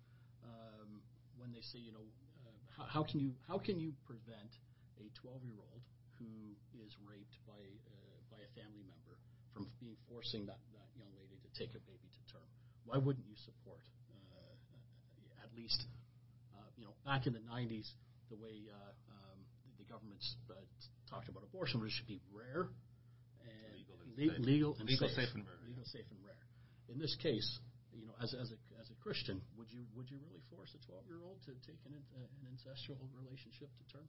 Um, 0.47 1.03
when 1.39 1.51
they 1.51 1.63
say, 1.63 1.83
you 1.83 1.91
know, 1.91 2.07
uh, 2.47 2.55
how, 2.77 3.01
how 3.01 3.03
can 3.03 3.19
you 3.19 3.35
how 3.51 3.59
can 3.59 3.79
you 3.79 3.93
prevent 4.07 4.53
a 4.99 5.07
12 5.19 5.43
year 5.45 5.59
old 5.59 5.83
who 6.21 6.55
is 6.85 6.93
raped 7.09 7.41
by 7.49 7.57
uh, 7.57 8.19
by 8.31 8.39
a 8.39 8.51
family 8.55 8.85
member 8.85 9.17
from 9.57 9.67
being 9.81 9.97
forcing 10.07 10.45
that, 10.47 10.61
that 10.77 10.89
young 10.95 11.11
lady 11.17 11.41
to 11.41 11.49
take 11.57 11.73
a 11.75 11.83
baby 11.89 12.09
to 12.13 12.23
term? 12.31 12.47
why 12.91 12.99
wouldn't 12.99 13.27
you 13.31 13.39
support 13.39 13.87
uh, 14.11 15.45
at 15.47 15.51
least 15.55 15.87
uh, 16.59 16.69
you 16.77 16.85
know 16.85 16.95
back 17.07 17.27
in 17.27 17.33
the 17.33 17.45
90s 17.47 17.87
the 18.31 18.37
way 18.37 18.67
uh, 18.67 18.93
um, 19.15 19.39
the 19.79 19.87
government's 19.87 20.35
uh, 20.51 20.55
talked 21.11 21.29
about 21.29 21.43
abortion, 21.43 21.81
which 21.81 21.93
should 21.93 22.07
be 22.07 22.21
rare 22.31 22.67
le- 24.21 24.45
legal 24.45 24.77
and 24.79 24.89
Legal, 24.89 25.09
safe. 25.09 25.17
safe, 25.25 25.33
and 25.35 25.45
rare, 25.49 25.59
Legal, 25.67 25.85
safe, 25.89 26.05
and 26.11 26.21
rare. 26.21 26.37
In 26.93 26.99
this 26.99 27.17
case, 27.23 27.47
you 27.97 28.05
know, 28.07 28.15
as, 28.21 28.35
as 28.35 28.53
a 28.53 28.59
as 28.81 28.91
a 28.91 28.97
Christian, 29.01 29.41
would 29.57 29.71
you 29.73 29.89
would 29.97 30.11
you 30.11 30.19
really 30.21 30.43
force 30.53 30.75
a 30.77 30.81
12 30.85 31.07
year 31.09 31.21
old 31.25 31.41
to 31.47 31.53
take 31.65 31.81
an, 31.87 31.95
uh, 31.95 32.21
an 32.21 32.45
incestual 32.53 33.01
relationship 33.17 33.71
to 33.79 33.85
term? 33.93 34.07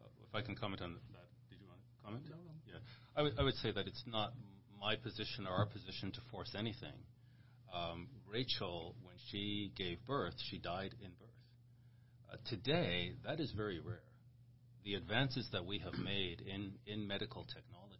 Uh, 0.00 0.08
if 0.24 0.32
I 0.34 0.40
can 0.40 0.56
comment 0.56 0.80
on 0.82 0.96
that, 1.12 1.28
did 1.50 1.60
you 1.60 1.66
want 1.68 1.80
to 1.80 1.88
comment? 2.02 2.24
No, 2.30 2.38
no. 2.40 2.54
Yeah, 2.66 2.80
I 3.16 3.22
would 3.22 3.34
I 3.38 3.42
would 3.42 3.58
say 3.60 3.70
that 3.72 3.86
it's 3.86 4.04
not 4.06 4.32
my 4.80 4.96
position 4.96 5.46
or 5.46 5.52
our 5.52 5.66
position 5.66 6.10
to 6.12 6.20
force 6.30 6.54
anything. 6.56 6.96
Um, 7.72 8.08
Rachel, 8.26 8.96
when 9.04 9.14
she 9.30 9.72
gave 9.76 9.98
birth, 10.06 10.34
she 10.50 10.58
died 10.58 10.94
in 11.04 11.10
birth. 11.20 11.30
Uh, 12.32 12.36
today, 12.48 13.12
that 13.24 13.38
is 13.40 13.52
very 13.52 13.78
rare. 13.78 14.02
The 14.84 14.94
advances 14.94 15.48
that 15.52 15.64
we 15.64 15.78
have 15.78 15.94
made 15.94 16.40
in, 16.40 16.72
in 16.86 17.06
medical 17.06 17.44
technology, 17.44 17.99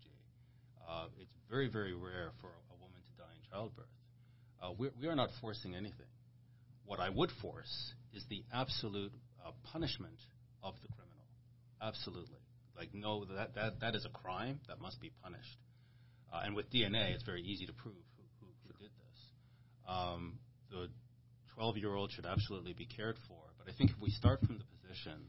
uh, 0.91 1.07
it's 1.21 1.31
very, 1.49 1.69
very 1.69 1.95
rare 1.95 2.33
for 2.41 2.49
a 2.49 2.75
woman 2.83 2.99
to 2.99 3.13
die 3.17 3.31
in 3.37 3.43
childbirth. 3.51 3.87
Uh, 4.61 4.73
we're, 4.77 4.91
we 5.01 5.07
are 5.07 5.15
not 5.15 5.31
forcing 5.41 5.75
anything. 5.75 6.11
What 6.85 6.99
I 6.99 7.09
would 7.09 7.31
force 7.41 7.93
is 8.13 8.25
the 8.29 8.43
absolute 8.53 9.13
uh, 9.47 9.53
punishment 9.73 10.19
of 10.63 10.75
the 10.83 10.89
criminal. 10.89 11.27
Absolutely. 11.81 12.43
Like, 12.77 12.93
no, 12.93 13.25
that, 13.25 13.55
that, 13.55 13.81
that 13.81 13.95
is 13.95 14.05
a 14.05 14.09
crime 14.09 14.59
that 14.69 14.81
must 14.81 15.01
be 15.01 15.13
punished. 15.23 15.59
Uh, 16.33 16.43
and 16.45 16.57
with 16.57 16.71
DNA, 16.73 17.15
it's 17.15 17.23
very 17.23 17.43
easy 17.43 17.67
to 17.67 17.73
prove 17.73 17.95
who, 18.17 18.25
who, 18.41 18.47
who 18.67 18.73
did 18.83 18.91
this. 18.91 19.19
Um, 19.89 20.39
the 20.71 20.89
12 21.55 21.77
year 21.77 21.95
old 21.95 22.11
should 22.11 22.27
absolutely 22.27 22.73
be 22.73 22.87
cared 22.87 23.17
for. 23.29 23.39
But 23.59 23.73
I 23.73 23.77
think 23.77 23.91
if 23.91 24.01
we 24.01 24.11
start 24.11 24.41
from 24.41 24.59
the 24.59 24.65
position 24.65 25.29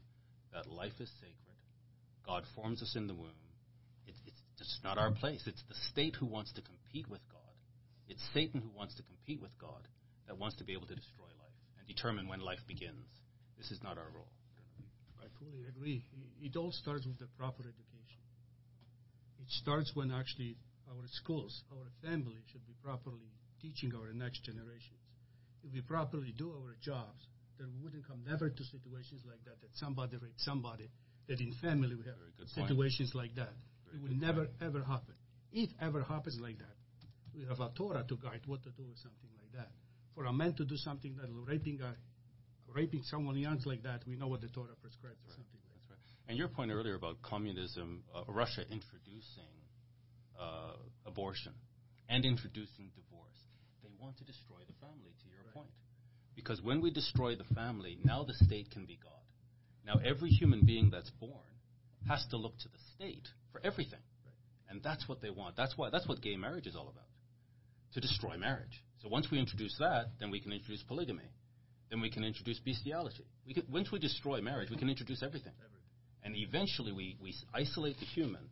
that 0.52 0.68
life 0.70 0.98
is 0.98 1.10
sacred, 1.20 1.36
God 2.26 2.44
forms 2.54 2.82
us 2.82 2.94
in 2.96 3.06
the 3.06 3.14
womb, 3.14 3.30
it's, 4.62 4.80
not 4.84 4.98
our 4.98 5.10
place. 5.10 5.42
It's 5.46 5.62
the 5.68 5.74
state 5.90 6.14
who 6.14 6.26
wants 6.26 6.52
to 6.54 6.62
compete 6.62 7.10
with 7.10 7.20
God. 7.30 7.40
It's 8.08 8.22
Satan 8.32 8.62
who 8.62 8.70
wants 8.70 8.94
to 8.96 9.02
compete 9.02 9.42
with 9.42 9.50
God 9.58 9.88
that 10.26 10.38
wants 10.38 10.56
to 10.58 10.64
be 10.64 10.72
able 10.72 10.86
to 10.86 10.94
destroy 10.94 11.26
life 11.26 11.58
and 11.78 11.86
determine 11.86 12.28
when 12.28 12.40
life 12.40 12.62
begins. 12.66 13.10
This 13.58 13.70
is 13.70 13.82
not 13.82 13.98
our 13.98 14.10
role. 14.14 14.30
I 15.18 15.26
fully 15.38 15.66
agree. 15.68 16.04
It 16.40 16.56
all 16.56 16.72
starts 16.72 17.06
with 17.06 17.18
the 17.18 17.26
proper 17.38 17.62
education. 17.62 18.22
It 19.42 19.50
starts 19.50 19.90
when 19.94 20.10
actually 20.10 20.56
our 20.90 21.06
schools, 21.10 21.62
our 21.72 21.90
family 22.02 22.38
should 22.50 22.66
be 22.66 22.74
properly 22.82 23.34
teaching 23.60 23.92
our 23.94 24.12
next 24.12 24.44
generations. 24.44 25.02
If 25.62 25.72
we 25.72 25.80
properly 25.80 26.34
do 26.36 26.50
our 26.50 26.74
jobs, 26.82 27.26
then 27.58 27.70
we 27.70 27.82
wouldn't 27.82 28.06
come 28.06 28.22
never 28.26 28.50
to 28.50 28.62
situations 28.64 29.22
like 29.26 29.42
that, 29.44 29.60
that 29.62 29.70
somebody 29.74 30.16
raped 30.18 30.40
somebody, 30.40 30.90
that 31.28 31.40
in 31.40 31.54
family 31.62 31.94
we 31.94 32.04
have 32.04 32.18
good 32.36 32.50
point. 32.50 32.68
situations 32.68 33.14
like 33.14 33.34
that. 33.36 33.54
It 33.92 34.00
will 34.02 34.16
never, 34.16 34.48
ever 34.60 34.82
happen. 34.82 35.14
If 35.52 35.70
ever 35.80 36.02
happens 36.02 36.38
like 36.40 36.58
that, 36.58 36.76
we 37.34 37.44
have 37.44 37.60
a 37.60 37.70
Torah 37.76 38.04
to 38.08 38.16
guide 38.16 38.40
what 38.46 38.62
to 38.64 38.70
do 38.70 38.84
with 38.84 38.98
something 38.98 39.30
like 39.36 39.52
that. 39.52 39.70
For 40.14 40.24
a 40.24 40.32
man 40.32 40.54
to 40.54 40.64
do 40.64 40.76
something 40.76 41.16
that 41.16 41.28
raping 41.30 41.80
a, 41.80 41.94
raping 42.72 43.02
someone 43.04 43.36
young 43.36 43.60
like 43.64 43.82
that, 43.82 44.02
we 44.06 44.16
know 44.16 44.28
what 44.28 44.40
the 44.40 44.48
Torah 44.48 44.76
prescribes 44.80 45.20
or 45.24 45.32
something 45.32 45.60
like 45.68 45.84
that. 45.88 45.96
That's 46.00 46.12
right. 46.12 46.28
And 46.28 46.38
your 46.38 46.48
point 46.48 46.70
earlier 46.70 46.94
about 46.94 47.20
communism, 47.22 48.04
uh, 48.14 48.24
Russia 48.28 48.62
introducing 48.70 49.52
uh, 50.40 50.76
abortion 51.06 51.52
and 52.08 52.24
introducing 52.24 52.90
divorce, 52.96 53.40
they 53.82 53.90
want 54.00 54.16
to 54.18 54.24
destroy 54.24 54.60
the 54.66 54.76
family, 54.80 55.12
to 55.20 55.28
your 55.28 55.52
point. 55.52 55.72
Because 56.34 56.62
when 56.62 56.80
we 56.80 56.90
destroy 56.90 57.36
the 57.36 57.48
family, 57.54 57.98
now 58.04 58.24
the 58.24 58.34
state 58.44 58.70
can 58.70 58.84
be 58.84 58.98
God. 59.02 59.12
Now 59.84 60.00
every 60.04 60.30
human 60.30 60.64
being 60.64 60.90
that's 60.90 61.10
born 61.10 61.51
has 62.08 62.24
to 62.30 62.36
look 62.36 62.58
to 62.58 62.68
the 62.68 62.78
state 62.94 63.28
for 63.52 63.60
everything. 63.64 64.00
And 64.68 64.82
that's 64.82 65.06
what 65.08 65.20
they 65.20 65.30
want. 65.30 65.56
That's 65.56 65.76
why 65.76 65.90
that's 65.90 66.08
what 66.08 66.22
gay 66.22 66.36
marriage 66.36 66.66
is 66.66 66.76
all 66.76 66.88
about. 66.88 67.04
To 67.94 68.00
destroy 68.00 68.38
marriage. 68.38 68.82
So 69.02 69.08
once 69.08 69.28
we 69.30 69.38
introduce 69.38 69.76
that, 69.78 70.06
then 70.18 70.30
we 70.30 70.40
can 70.40 70.52
introduce 70.52 70.82
polygamy. 70.82 71.30
Then 71.90 72.00
we 72.00 72.10
can 72.10 72.24
introduce 72.24 72.58
bestiality. 72.58 73.26
We 73.46 73.52
can, 73.52 73.64
once 73.70 73.92
we 73.92 73.98
destroy 73.98 74.40
marriage, 74.40 74.70
we 74.70 74.78
can 74.78 74.88
introduce 74.88 75.22
everything. 75.22 75.52
And 76.24 76.34
eventually 76.36 76.92
we, 76.92 77.16
we 77.20 77.34
isolate 77.52 77.98
the 77.98 78.06
human 78.06 78.48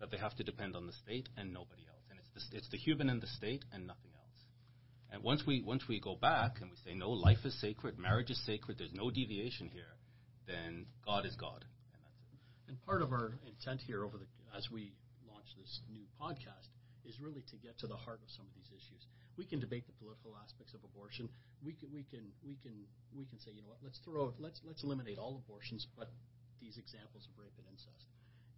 that 0.00 0.10
they 0.10 0.18
have 0.18 0.36
to 0.36 0.44
depend 0.44 0.76
on 0.76 0.86
the 0.86 0.92
state 0.92 1.28
and 1.36 1.54
nobody 1.54 1.82
else. 1.88 2.04
And 2.10 2.18
it's 2.18 2.50
the, 2.50 2.56
it's 2.56 2.68
the 2.68 2.76
human 2.76 3.08
and 3.08 3.22
the 3.22 3.28
state 3.28 3.64
and 3.72 3.86
nothing 3.86 4.10
else. 4.14 4.40
And 5.10 5.22
once 5.22 5.44
we, 5.46 5.62
once 5.62 5.84
we 5.88 6.00
go 6.00 6.16
back 6.16 6.56
and 6.60 6.70
we 6.70 6.76
say, 6.84 6.94
no, 6.94 7.10
life 7.10 7.38
is 7.44 7.58
sacred, 7.60 7.98
marriage 7.98 8.30
is 8.30 8.44
sacred, 8.44 8.76
there's 8.78 8.92
no 8.92 9.10
deviation 9.10 9.68
here, 9.68 9.94
then 10.46 10.86
God 11.04 11.24
is 11.24 11.36
God. 11.36 11.64
And 12.68 12.76
it. 12.76 12.86
Part 12.86 13.02
of 13.02 13.12
our 13.12 13.38
intent 13.46 13.80
here 13.86 14.04
over 14.04 14.18
the 14.18 14.26
as 14.56 14.70
we 14.70 14.92
launch 15.28 15.46
this 15.58 15.80
new 15.90 16.02
podcast 16.16 16.70
is 17.04 17.20
really 17.20 17.44
to 17.52 17.56
get 17.62 17.78
to 17.78 17.86
the 17.86 17.96
heart 17.96 18.18
of 18.24 18.28
some 18.34 18.46
of 18.46 18.54
these 18.56 18.70
issues. 18.74 19.06
We 19.38 19.44
can 19.44 19.60
debate 19.60 19.86
the 19.86 19.94
political 20.00 20.34
aspects 20.40 20.74
of 20.74 20.82
abortion. 20.82 21.28
We 21.62 21.76
can 21.76 21.92
we 21.92 22.02
can 22.08 22.24
we 22.42 22.56
can 22.64 22.74
we 23.14 23.24
can 23.28 23.38
say, 23.38 23.52
you 23.54 23.62
know 23.62 23.70
what, 23.70 23.84
let's 23.84 24.00
throw 24.02 24.34
let's 24.40 24.58
let's 24.66 24.82
eliminate 24.82 25.18
all 25.18 25.42
abortions 25.44 25.86
but 25.94 26.10
these 26.58 26.78
examples 26.80 27.28
of 27.28 27.32
rape 27.38 27.54
and 27.60 27.68
incest. 27.70 28.08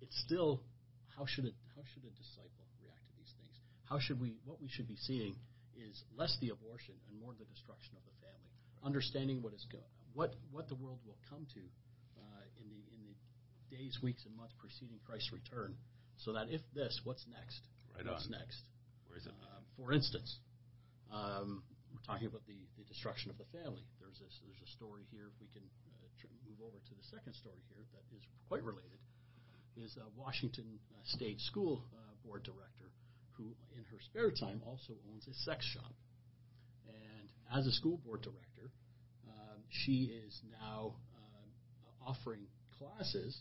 It's 0.00 0.16
still 0.24 0.62
how 1.18 1.26
should 1.26 1.50
a 1.50 1.52
how 1.74 1.82
should 1.92 2.06
a 2.06 2.12
disciple 2.14 2.64
react 2.80 3.04
to 3.10 3.14
these 3.18 3.34
things? 3.36 3.54
How 3.84 3.98
should 3.98 4.22
we 4.22 4.38
what 4.46 4.62
we 4.62 4.70
should 4.70 4.88
be 4.88 4.96
seeing 4.96 5.34
is 5.76 6.02
less 6.16 6.34
the 6.40 6.50
abortion 6.50 6.94
and 7.10 7.14
more 7.20 7.34
the 7.38 7.46
destruction 7.50 7.94
of 7.98 8.02
the 8.06 8.16
family. 8.22 8.50
Understanding 8.82 9.42
what 9.42 9.52
is 9.52 9.66
go- 9.68 9.90
what 10.14 10.34
what 10.54 10.70
the 10.70 10.78
world 10.78 11.02
will 11.04 11.18
come 11.28 11.44
to 11.54 11.62
uh, 12.16 12.44
in 12.62 12.66
the 12.70 12.82
days, 13.70 13.98
weeks, 14.02 14.24
and 14.26 14.34
months 14.36 14.54
preceding 14.58 14.98
Christ's 15.06 15.32
return, 15.32 15.76
so 16.16 16.32
that 16.32 16.48
if 16.50 16.60
this, 16.74 17.00
what's 17.04 17.24
next? 17.28 17.60
Right 17.94 18.06
what's 18.06 18.26
on. 18.26 18.38
next? 18.38 18.62
Where 19.06 19.18
is 19.18 19.26
it? 19.26 19.34
Um, 19.34 19.62
for 19.76 19.92
instance, 19.92 20.38
um, 21.12 21.62
we're 21.92 22.04
talking 22.04 22.28
about 22.28 22.44
the, 22.46 22.58
the 22.76 22.84
destruction 22.84 23.30
of 23.30 23.38
the 23.38 23.48
family. 23.50 23.84
There's 24.00 24.18
this, 24.18 24.34
there's 24.44 24.62
a 24.64 24.70
story 24.76 25.08
here. 25.08 25.32
If 25.32 25.38
we 25.40 25.48
can 25.52 25.64
uh, 25.64 26.08
tr- 26.20 26.32
move 26.44 26.60
over 26.60 26.76
to 26.76 26.92
the 26.94 27.06
second 27.08 27.32
story 27.38 27.60
here 27.72 27.84
that 27.96 28.04
is 28.12 28.22
quite 28.48 28.62
related, 28.64 29.00
is 29.78 29.94
a 29.96 30.06
Washington 30.18 30.66
uh, 30.90 31.02
State 31.06 31.38
School 31.40 31.86
uh, 31.94 32.14
Board 32.26 32.42
director 32.42 32.90
who, 33.38 33.54
in 33.76 33.84
her 33.90 33.98
spare 34.10 34.30
time, 34.30 34.60
also 34.66 34.92
owns 35.14 35.26
a 35.30 35.34
sex 35.46 35.64
shop. 35.64 35.94
And 36.88 37.28
as 37.56 37.66
a 37.66 37.72
school 37.72 37.98
board 38.04 38.22
director, 38.22 38.70
um, 39.28 39.62
she 39.70 40.10
is 40.26 40.40
now 40.60 40.94
uh, 41.14 42.10
offering 42.10 42.42
classes 42.78 43.38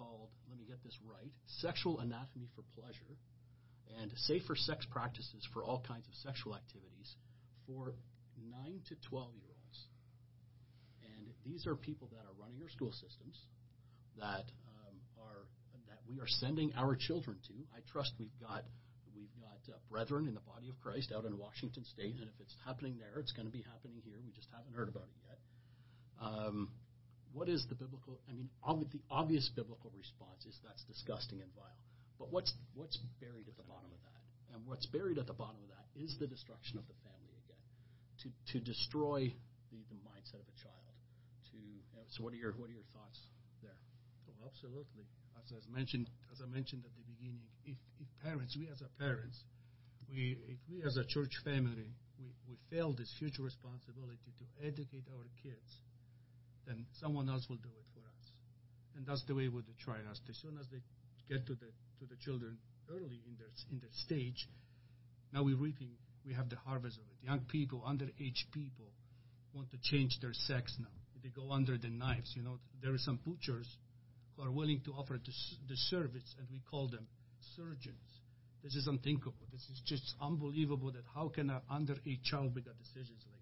called, 0.00 0.32
let 0.48 0.56
me 0.56 0.64
get 0.64 0.80
this 0.80 0.96
right, 1.04 1.28
Sexual 1.60 2.00
Anatomy 2.00 2.48
for 2.56 2.64
Pleasure 2.72 3.20
and 4.00 4.08
Safer 4.24 4.56
Sex 4.56 4.88
Practices 4.88 5.44
for 5.52 5.62
All 5.62 5.84
Kinds 5.84 6.08
of 6.08 6.14
Sexual 6.24 6.56
Activities 6.56 7.12
for 7.68 7.92
9 8.40 8.80
to 8.88 8.94
12 9.12 9.36
year 9.36 9.52
olds. 9.52 9.78
And 11.04 11.28
these 11.44 11.66
are 11.68 11.76
people 11.76 12.08
that 12.16 12.24
are 12.24 12.36
running 12.40 12.64
our 12.64 12.72
school 12.72 12.92
systems 12.96 13.36
that 14.16 14.48
um, 14.48 14.96
are 15.20 15.44
that 15.86 16.00
we 16.08 16.18
are 16.20 16.30
sending 16.40 16.72
our 16.80 16.96
children 16.96 17.36
to. 17.48 17.54
I 17.76 17.84
trust 17.92 18.16
we've 18.18 18.34
got 18.40 18.64
we've 19.14 19.32
got 19.36 19.60
uh, 19.68 19.76
brethren 19.90 20.26
in 20.26 20.34
the 20.34 20.44
body 20.48 20.68
of 20.68 20.80
Christ 20.80 21.12
out 21.12 21.24
in 21.24 21.36
Washington 21.36 21.84
State, 21.84 22.16
and 22.16 22.28
if 22.28 22.38
it's 22.40 22.56
happening 22.64 22.96
there, 22.96 23.20
it's 23.20 23.32
going 23.32 23.46
to 23.46 23.52
be 23.52 23.64
happening 23.68 24.00
here. 24.04 24.16
We 24.24 24.32
just 24.32 24.48
haven't 24.48 24.72
heard 24.72 24.88
about 24.88 25.08
it 25.12 25.18
yet. 25.28 25.38
Um, 26.20 26.68
what 27.32 27.48
is 27.48 27.66
the 27.68 27.74
biblical? 27.74 28.18
I 28.28 28.32
mean, 28.32 28.50
the 28.90 29.02
obvious 29.10 29.48
biblical 29.54 29.92
response 29.96 30.44
is 30.46 30.58
that's 30.64 30.82
disgusting 30.84 31.40
and 31.40 31.50
vile. 31.54 31.80
But 32.18 32.32
what's 32.32 32.52
what's 32.74 32.98
buried 33.20 33.48
at 33.48 33.56
the 33.56 33.64
bottom 33.64 33.90
of 33.90 34.00
that? 34.02 34.20
And 34.54 34.66
what's 34.66 34.86
buried 34.86 35.18
at 35.18 35.26
the 35.26 35.36
bottom 35.36 35.62
of 35.62 35.70
that 35.70 35.86
is 35.94 36.18
the 36.18 36.26
destruction 36.26 36.78
of 36.78 36.86
the 36.90 36.98
family 37.06 37.34
again, 37.46 37.64
to 38.22 38.28
to 38.52 38.56
destroy 38.60 39.30
the, 39.70 39.78
the 39.88 39.98
mindset 40.02 40.42
of 40.42 40.48
a 40.50 40.56
child. 40.58 40.94
To 41.54 41.58
so, 42.10 42.26
what 42.26 42.34
are 42.34 42.40
your 42.42 42.52
what 42.58 42.68
are 42.68 42.74
your 42.74 42.88
thoughts 42.92 43.18
there? 43.62 43.78
Oh, 44.26 44.46
absolutely. 44.46 45.06
As 45.38 45.54
I 45.54 45.70
mentioned, 45.72 46.10
as 46.30 46.42
I 46.42 46.46
mentioned 46.46 46.84
at 46.84 46.94
the 46.94 47.06
beginning, 47.06 47.46
if, 47.64 47.78
if 47.98 48.06
parents, 48.22 48.54
we 48.54 48.68
as 48.68 48.82
a 48.82 48.90
parents, 49.00 49.42
we 50.10 50.36
if 50.46 50.58
we 50.68 50.82
as 50.82 50.96
a 50.96 51.04
church 51.06 51.32
family, 51.42 51.94
we, 52.18 52.28
we 52.46 52.54
fail 52.70 52.92
this 52.92 53.10
huge 53.18 53.38
responsibility 53.38 54.30
to 54.38 54.44
educate 54.66 55.06
our 55.14 55.26
kids, 55.42 55.80
then 56.70 56.86
someone 57.02 57.28
else 57.28 57.46
will 57.50 57.58
do 57.58 57.74
it 57.74 57.88
for 57.90 58.06
us. 58.06 58.26
And 58.94 59.02
that's 59.04 59.24
the 59.26 59.34
way 59.34 59.48
with 59.48 59.66
the 59.66 59.74
trials. 59.82 60.22
As 60.30 60.38
soon 60.38 60.54
as 60.54 60.66
they 60.70 60.78
get 61.26 61.46
to 61.46 61.54
the 61.58 61.70
to 61.98 62.06
the 62.06 62.16
children 62.22 62.58
early 62.88 63.18
in 63.26 63.34
their 63.38 63.50
in 63.70 63.80
their 63.80 63.94
stage, 64.06 64.46
now 65.34 65.42
we're 65.42 65.58
reaping. 65.58 65.90
We 66.24 66.34
have 66.34 66.48
the 66.48 66.56
harvest 66.56 66.98
of 66.98 67.04
it. 67.10 67.26
Young 67.26 67.40
people, 67.50 67.82
underage 67.82 68.46
people, 68.52 68.92
want 69.52 69.70
to 69.70 69.78
change 69.82 70.18
their 70.20 70.34
sex 70.34 70.76
now. 70.78 70.94
They 71.22 71.28
go 71.28 71.50
under 71.50 71.76
the 71.76 71.88
knives. 71.88 72.32
You 72.36 72.42
know, 72.42 72.58
there 72.82 72.94
are 72.94 72.98
some 72.98 73.18
butchers 73.26 73.68
who 74.36 74.44
are 74.44 74.50
willing 74.50 74.80
to 74.84 74.92
offer 74.92 75.14
the, 75.14 75.32
the 75.68 75.76
service, 75.76 76.34
and 76.38 76.46
we 76.50 76.60
call 76.70 76.88
them 76.88 77.06
surgeons. 77.56 78.08
This 78.62 78.74
is 78.74 78.86
unthinkable. 78.86 79.48
This 79.52 79.62
is 79.62 79.80
just 79.86 80.14
unbelievable 80.20 80.92
that 80.92 81.04
how 81.14 81.28
can 81.28 81.50
an 81.50 81.60
underage 81.72 82.22
child 82.24 82.54
make 82.54 82.64
decisions 82.64 83.24
like? 83.32 83.39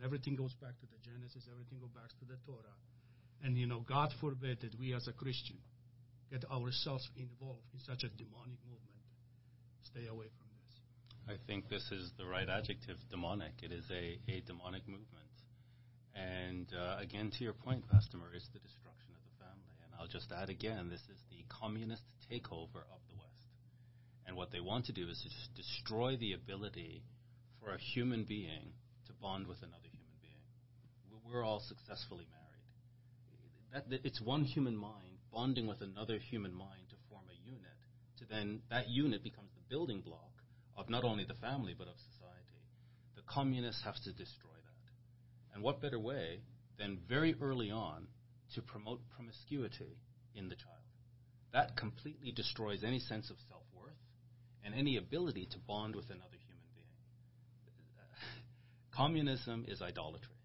And 0.00 0.08
everything 0.08 0.32
goes 0.32 0.56
back 0.56 0.72
to 0.80 0.86
the 0.88 0.96
Genesis. 1.04 1.44
Everything 1.52 1.76
goes 1.76 1.92
back 1.92 2.08
to 2.08 2.24
the 2.24 2.40
Torah. 2.48 2.72
And 3.44 3.52
you 3.52 3.68
know, 3.68 3.84
God 3.84 4.08
forbid 4.16 4.64
that 4.64 4.72
we 4.80 4.96
as 4.96 5.04
a 5.08 5.12
Christian 5.12 5.60
get 6.32 6.40
ourselves 6.48 7.04
involved 7.20 7.68
in 7.76 7.80
such 7.84 8.00
a 8.04 8.08
demonic 8.16 8.56
movement. 8.64 9.04
Stay 9.84 10.08
away 10.08 10.32
from 10.40 10.48
this. 10.56 10.72
I 11.28 11.36
think 11.44 11.68
this 11.68 11.84
is 11.92 12.16
the 12.16 12.24
right 12.24 12.48
adjective, 12.48 12.96
demonic. 13.10 13.60
It 13.60 13.72
is 13.72 13.84
a, 13.92 14.16
a 14.24 14.40
demonic 14.48 14.88
movement. 14.88 15.36
And 16.16 16.64
uh, 16.72 16.96
again, 16.96 17.28
to 17.36 17.44
your 17.44 17.52
point, 17.52 17.84
Pastor 17.92 18.16
Murray, 18.16 18.40
it's 18.40 18.48
the 18.56 18.64
destruction 18.64 19.12
of 19.12 19.20
the 19.28 19.36
family. 19.36 19.76
And 19.84 19.92
I'll 20.00 20.08
just 20.08 20.32
add 20.32 20.48
again, 20.48 20.88
this 20.88 21.04
is 21.12 21.20
the 21.28 21.44
communist 21.52 22.08
takeover 22.24 22.88
of 22.88 23.04
the 23.12 23.20
West. 23.20 23.52
And 24.24 24.32
what 24.32 24.48
they 24.48 24.64
want 24.64 24.86
to 24.86 24.96
do 24.96 25.12
is 25.12 25.20
to 25.20 25.28
destroy 25.60 26.16
the 26.16 26.32
ability 26.32 27.04
for 27.60 27.76
a 27.76 27.78
human 27.78 28.24
being 28.24 28.72
to 29.06 29.12
bond 29.20 29.46
with 29.46 29.58
another. 29.60 29.89
We're 31.30 31.44
all 31.44 31.60
successfully 31.60 32.26
married. 32.30 33.86
That, 33.88 34.00
it's 34.04 34.20
one 34.20 34.44
human 34.44 34.76
mind 34.76 35.18
bonding 35.32 35.68
with 35.68 35.80
another 35.80 36.18
human 36.18 36.52
mind 36.52 36.88
to 36.90 36.96
form 37.08 37.22
a 37.30 37.48
unit. 37.48 37.78
To 38.18 38.24
then 38.28 38.62
that 38.70 38.88
unit 38.88 39.22
becomes 39.22 39.50
the 39.54 39.62
building 39.68 40.00
block 40.00 40.32
of 40.76 40.90
not 40.90 41.04
only 41.04 41.24
the 41.24 41.34
family 41.34 41.74
but 41.76 41.86
of 41.86 41.94
society. 42.12 42.64
The 43.14 43.22
communists 43.28 43.84
have 43.84 43.94
to 44.04 44.12
destroy 44.12 44.50
that. 44.50 45.54
And 45.54 45.62
what 45.62 45.80
better 45.80 46.00
way 46.00 46.40
than 46.78 46.98
very 47.08 47.36
early 47.40 47.70
on 47.70 48.08
to 48.54 48.62
promote 48.62 49.00
promiscuity 49.14 49.98
in 50.34 50.48
the 50.48 50.56
child? 50.56 50.76
That 51.52 51.76
completely 51.76 52.32
destroys 52.32 52.82
any 52.82 52.98
sense 52.98 53.30
of 53.30 53.36
self 53.48 53.62
worth 53.72 53.92
and 54.64 54.74
any 54.74 54.96
ability 54.96 55.46
to 55.52 55.58
bond 55.58 55.94
with 55.94 56.10
another 56.10 56.38
human 56.46 56.66
being. 56.74 56.86
Communism 58.92 59.64
is 59.68 59.80
idolatry. 59.80 60.39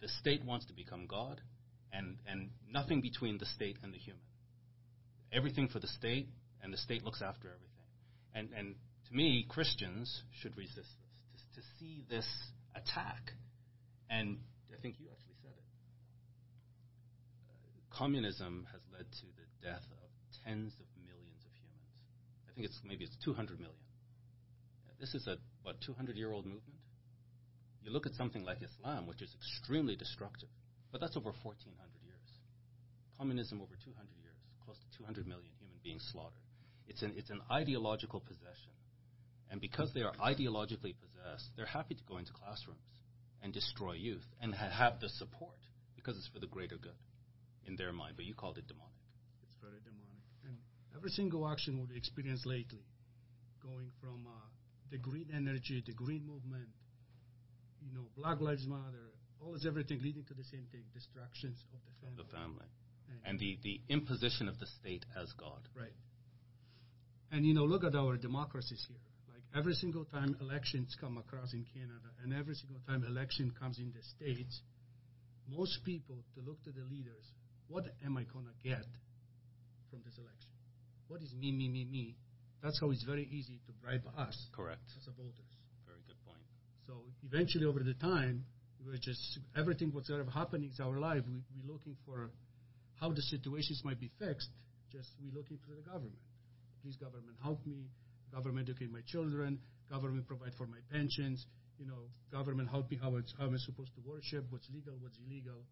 The 0.00 0.08
state 0.08 0.44
wants 0.44 0.66
to 0.66 0.72
become 0.72 1.06
God, 1.06 1.40
and, 1.92 2.18
and 2.26 2.50
nothing 2.70 3.00
between 3.00 3.38
the 3.38 3.46
state 3.46 3.76
and 3.82 3.92
the 3.92 3.98
human. 3.98 4.22
Everything 5.32 5.68
for 5.68 5.78
the 5.78 5.86
state, 5.86 6.28
and 6.62 6.72
the 6.72 6.78
state 6.78 7.04
looks 7.04 7.22
after 7.22 7.48
everything. 7.48 7.68
And, 8.34 8.48
and 8.56 8.74
to 9.08 9.14
me, 9.14 9.44
Christians 9.48 10.22
should 10.40 10.56
resist 10.56 10.76
this, 10.76 11.42
to, 11.54 11.60
to 11.60 11.66
see 11.78 12.04
this 12.08 12.26
attack. 12.74 13.32
And 14.08 14.38
I 14.72 14.80
think 14.80 14.96
you 14.98 15.06
actually 15.12 15.36
said 15.42 15.52
it. 15.52 15.68
Uh, 17.50 17.96
communism 17.96 18.66
has 18.72 18.80
led 18.92 19.04
to 19.10 19.26
the 19.36 19.46
death 19.66 19.84
of 19.90 20.08
tens 20.44 20.72
of 20.80 20.86
millions 21.04 21.42
of 21.44 21.52
humans. 21.60 21.92
I 22.48 22.54
think 22.54 22.66
it's 22.66 22.80
maybe 22.84 23.04
it's 23.04 23.16
200 23.24 23.60
million. 23.60 23.76
This 24.98 25.14
is 25.14 25.26
a 25.26 25.36
what 25.62 25.80
200 25.80 26.16
year 26.16 26.32
old 26.32 26.44
movement. 26.44 26.79
You 27.82 27.90
look 27.90 28.06
at 28.06 28.14
something 28.14 28.44
like 28.44 28.58
Islam, 28.62 29.06
which 29.06 29.22
is 29.22 29.34
extremely 29.34 29.96
destructive, 29.96 30.48
but 30.92 31.00
that's 31.00 31.16
over 31.16 31.32
1,400 31.32 31.72
years. 32.04 32.30
Communism 33.16 33.60
over 33.60 33.74
200 33.76 33.96
years, 34.20 34.36
close 34.64 34.76
to 34.78 34.98
200 34.98 35.26
million 35.26 35.52
human 35.58 35.78
beings 35.82 36.06
slaughtered. 36.12 36.44
It's 36.88 37.02
an 37.02 37.14
it's 37.16 37.30
an 37.30 37.40
ideological 37.50 38.20
possession, 38.20 38.74
and 39.50 39.60
because 39.60 39.94
they 39.94 40.02
are 40.02 40.12
ideologically 40.20 40.94
possessed, 40.98 41.50
they're 41.56 41.66
happy 41.66 41.94
to 41.94 42.04
go 42.04 42.18
into 42.18 42.32
classrooms 42.32 42.90
and 43.42 43.52
destroy 43.52 43.92
youth 43.92 44.26
and 44.40 44.54
ha- 44.54 44.68
have 44.70 45.00
the 45.00 45.08
support 45.08 45.56
because 45.94 46.16
it's 46.16 46.28
for 46.28 46.40
the 46.40 46.46
greater 46.46 46.76
good 46.76 46.98
in 47.66 47.76
their 47.76 47.92
mind. 47.92 48.14
But 48.16 48.26
you 48.26 48.34
called 48.34 48.58
it 48.58 48.66
demonic. 48.66 49.00
It's 49.44 49.56
very 49.62 49.80
demonic. 49.84 50.24
And 50.44 50.58
every 50.96 51.10
single 51.10 51.48
action 51.48 51.78
we've 51.78 51.96
experienced 51.96 52.44
lately, 52.44 52.84
going 53.62 53.92
from 54.00 54.26
uh, 54.26 54.48
the 54.90 54.98
green 54.98 55.28
energy, 55.34 55.82
the 55.86 55.92
green 55.92 56.26
movement, 56.26 56.68
you 57.80 57.92
know, 57.92 58.06
Black 58.16 58.40
Lives 58.40 58.66
Matter, 58.66 59.12
all 59.40 59.54
is 59.54 59.66
everything 59.66 60.00
leading 60.02 60.24
to 60.24 60.34
the 60.34 60.44
same 60.44 60.66
thing: 60.70 60.84
destructions 60.92 61.64
of 61.72 61.80
the 61.84 61.94
family. 62.00 62.24
The 62.24 62.30
family. 62.36 62.68
And 63.24 63.38
the, 63.38 63.58
the 63.62 63.80
imposition 63.88 64.48
of 64.48 64.58
the 64.60 64.66
state 64.80 65.04
as 65.20 65.32
God. 65.32 65.66
Right. 65.74 65.92
And 67.32 67.44
you 67.44 67.54
know, 67.54 67.64
look 67.64 67.84
at 67.84 67.94
our 67.94 68.16
democracies 68.16 68.84
here. 68.86 69.02
Like 69.28 69.42
every 69.56 69.74
single 69.74 70.04
time 70.04 70.36
elections 70.40 70.96
come 71.00 71.18
across 71.18 71.52
in 71.52 71.66
Canada, 71.74 72.10
and 72.22 72.32
every 72.32 72.54
single 72.54 72.80
time 72.86 73.04
election 73.04 73.52
comes 73.58 73.78
in 73.78 73.92
the 73.92 74.02
states, 74.14 74.62
most 75.48 75.84
people 75.84 76.22
to 76.34 76.40
look 76.40 76.62
to 76.64 76.70
the 76.70 76.84
leaders. 76.90 77.24
What 77.68 77.86
am 78.04 78.16
I 78.16 78.24
gonna 78.24 78.54
get 78.62 78.86
from 79.90 80.00
this 80.04 80.18
election? 80.18 80.50
What 81.08 81.22
is 81.22 81.34
me, 81.34 81.52
me, 81.52 81.68
me, 81.68 81.84
me? 81.84 82.16
That's 82.62 82.80
how 82.80 82.90
it's 82.90 83.04
very 83.04 83.28
easy 83.30 83.60
to 83.66 83.72
bribe 83.82 84.06
us. 84.18 84.36
Correct. 84.54 84.82
As 84.96 85.06
voters. 85.16 85.59
Very 86.90 87.04
good 87.04 87.06
point. 87.06 87.14
So 87.22 87.36
eventually, 87.36 87.66
over 87.66 87.80
the 87.80 87.94
time, 87.94 88.44
we're 88.84 88.96
just 88.96 89.38
everything 89.56 89.90
what's 89.92 90.10
ever 90.10 90.30
happening 90.30 90.70
in 90.76 90.84
our 90.84 90.98
life. 90.98 91.22
We, 91.26 91.40
we're 91.54 91.72
looking 91.72 91.96
for 92.06 92.30
how 93.00 93.10
the 93.12 93.22
situations 93.22 93.82
might 93.84 94.00
be 94.00 94.10
fixed. 94.18 94.50
Just 94.92 95.10
we're 95.22 95.36
looking 95.36 95.58
for 95.66 95.74
the 95.74 95.82
government. 95.82 96.18
Please, 96.82 96.96
government, 96.96 97.36
help 97.42 97.64
me. 97.66 97.86
Government 98.32 98.68
educate 98.68 98.90
my 98.90 99.00
children. 99.06 99.58
Government 99.90 100.26
provide 100.26 100.54
for 100.56 100.66
my 100.66 100.78
pensions. 100.90 101.46
You 101.78 101.86
know, 101.86 102.10
government 102.30 102.68
help 102.68 102.90
me 102.90 102.98
how, 103.00 103.16
it's, 103.16 103.32
how 103.38 103.46
am 103.46 103.54
I 103.54 103.58
supposed 103.58 103.94
to 103.94 104.02
worship? 104.04 104.44
What's 104.50 104.68
legal? 104.72 104.94
What's 105.00 105.18
illegal? 105.26 105.64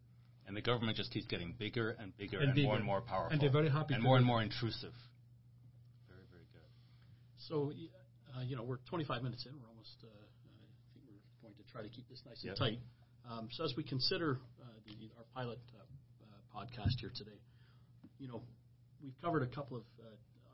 And 0.48 0.56
the 0.56 0.62
government 0.62 0.96
just 0.96 1.12
keeps 1.12 1.26
getting 1.26 1.52
bigger 1.58 1.94
and 2.00 2.16
bigger 2.16 2.40
And 2.40 2.56
and, 2.56 2.64
more 2.64 2.76
and 2.76 2.84
more 2.84 3.02
powerful. 3.02 3.32
And 3.32 3.40
they're 3.40 3.52
very 3.52 3.68
happy 3.68 3.94
and 3.94 4.02
more 4.02 4.16
and 4.16 4.24
more 4.24 4.40
intrusive. 4.40 4.96
Very, 6.08 6.24
very 6.32 6.48
good. 6.48 6.64
So, 7.36 7.70
uh, 8.32 8.42
you 8.42 8.56
know, 8.56 8.64
we're 8.64 8.80
25 8.88 9.22
minutes 9.22 9.44
in. 9.44 9.52
We're 9.60 9.68
almost, 9.68 9.92
uh, 10.02 10.08
uh, 10.08 10.08
I 10.08 10.88
think 10.96 11.04
we're 11.04 11.20
going 11.44 11.52
to 11.52 11.57
try 11.72 11.82
to 11.82 11.88
keep 11.88 12.08
this 12.08 12.22
nice 12.26 12.40
and 12.42 12.50
Yep. 12.52 12.58
tight. 12.58 12.78
Um, 13.28 13.48
so, 13.52 13.64
as 13.64 13.74
we 13.76 13.84
consider 13.84 14.40
uh, 14.60 14.64
the, 14.86 15.10
our 15.18 15.24
pilot 15.34 15.60
uh, 15.76 15.84
uh, 15.84 16.40
podcast 16.54 16.96
here 17.00 17.12
today, 17.14 17.36
you 18.18 18.28
know, 18.28 18.42
we've 19.02 19.16
covered 19.20 19.42
a 19.42 19.50
couple 19.52 19.76
of 19.76 19.84
uh, 20.00 20.08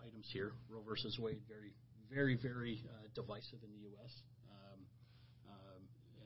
items 0.05 0.27
here. 0.33 0.53
Roe 0.69 0.83
versus 0.83 1.19
Wade, 1.19 1.41
very, 1.49 1.73
very, 2.11 2.35
very 2.37 2.83
uh, 2.91 3.07
divisive 3.15 3.63
in 3.63 3.71
the 3.73 3.83
U.S. 3.95 4.13
Um, 4.51 4.81
um, 5.49 5.83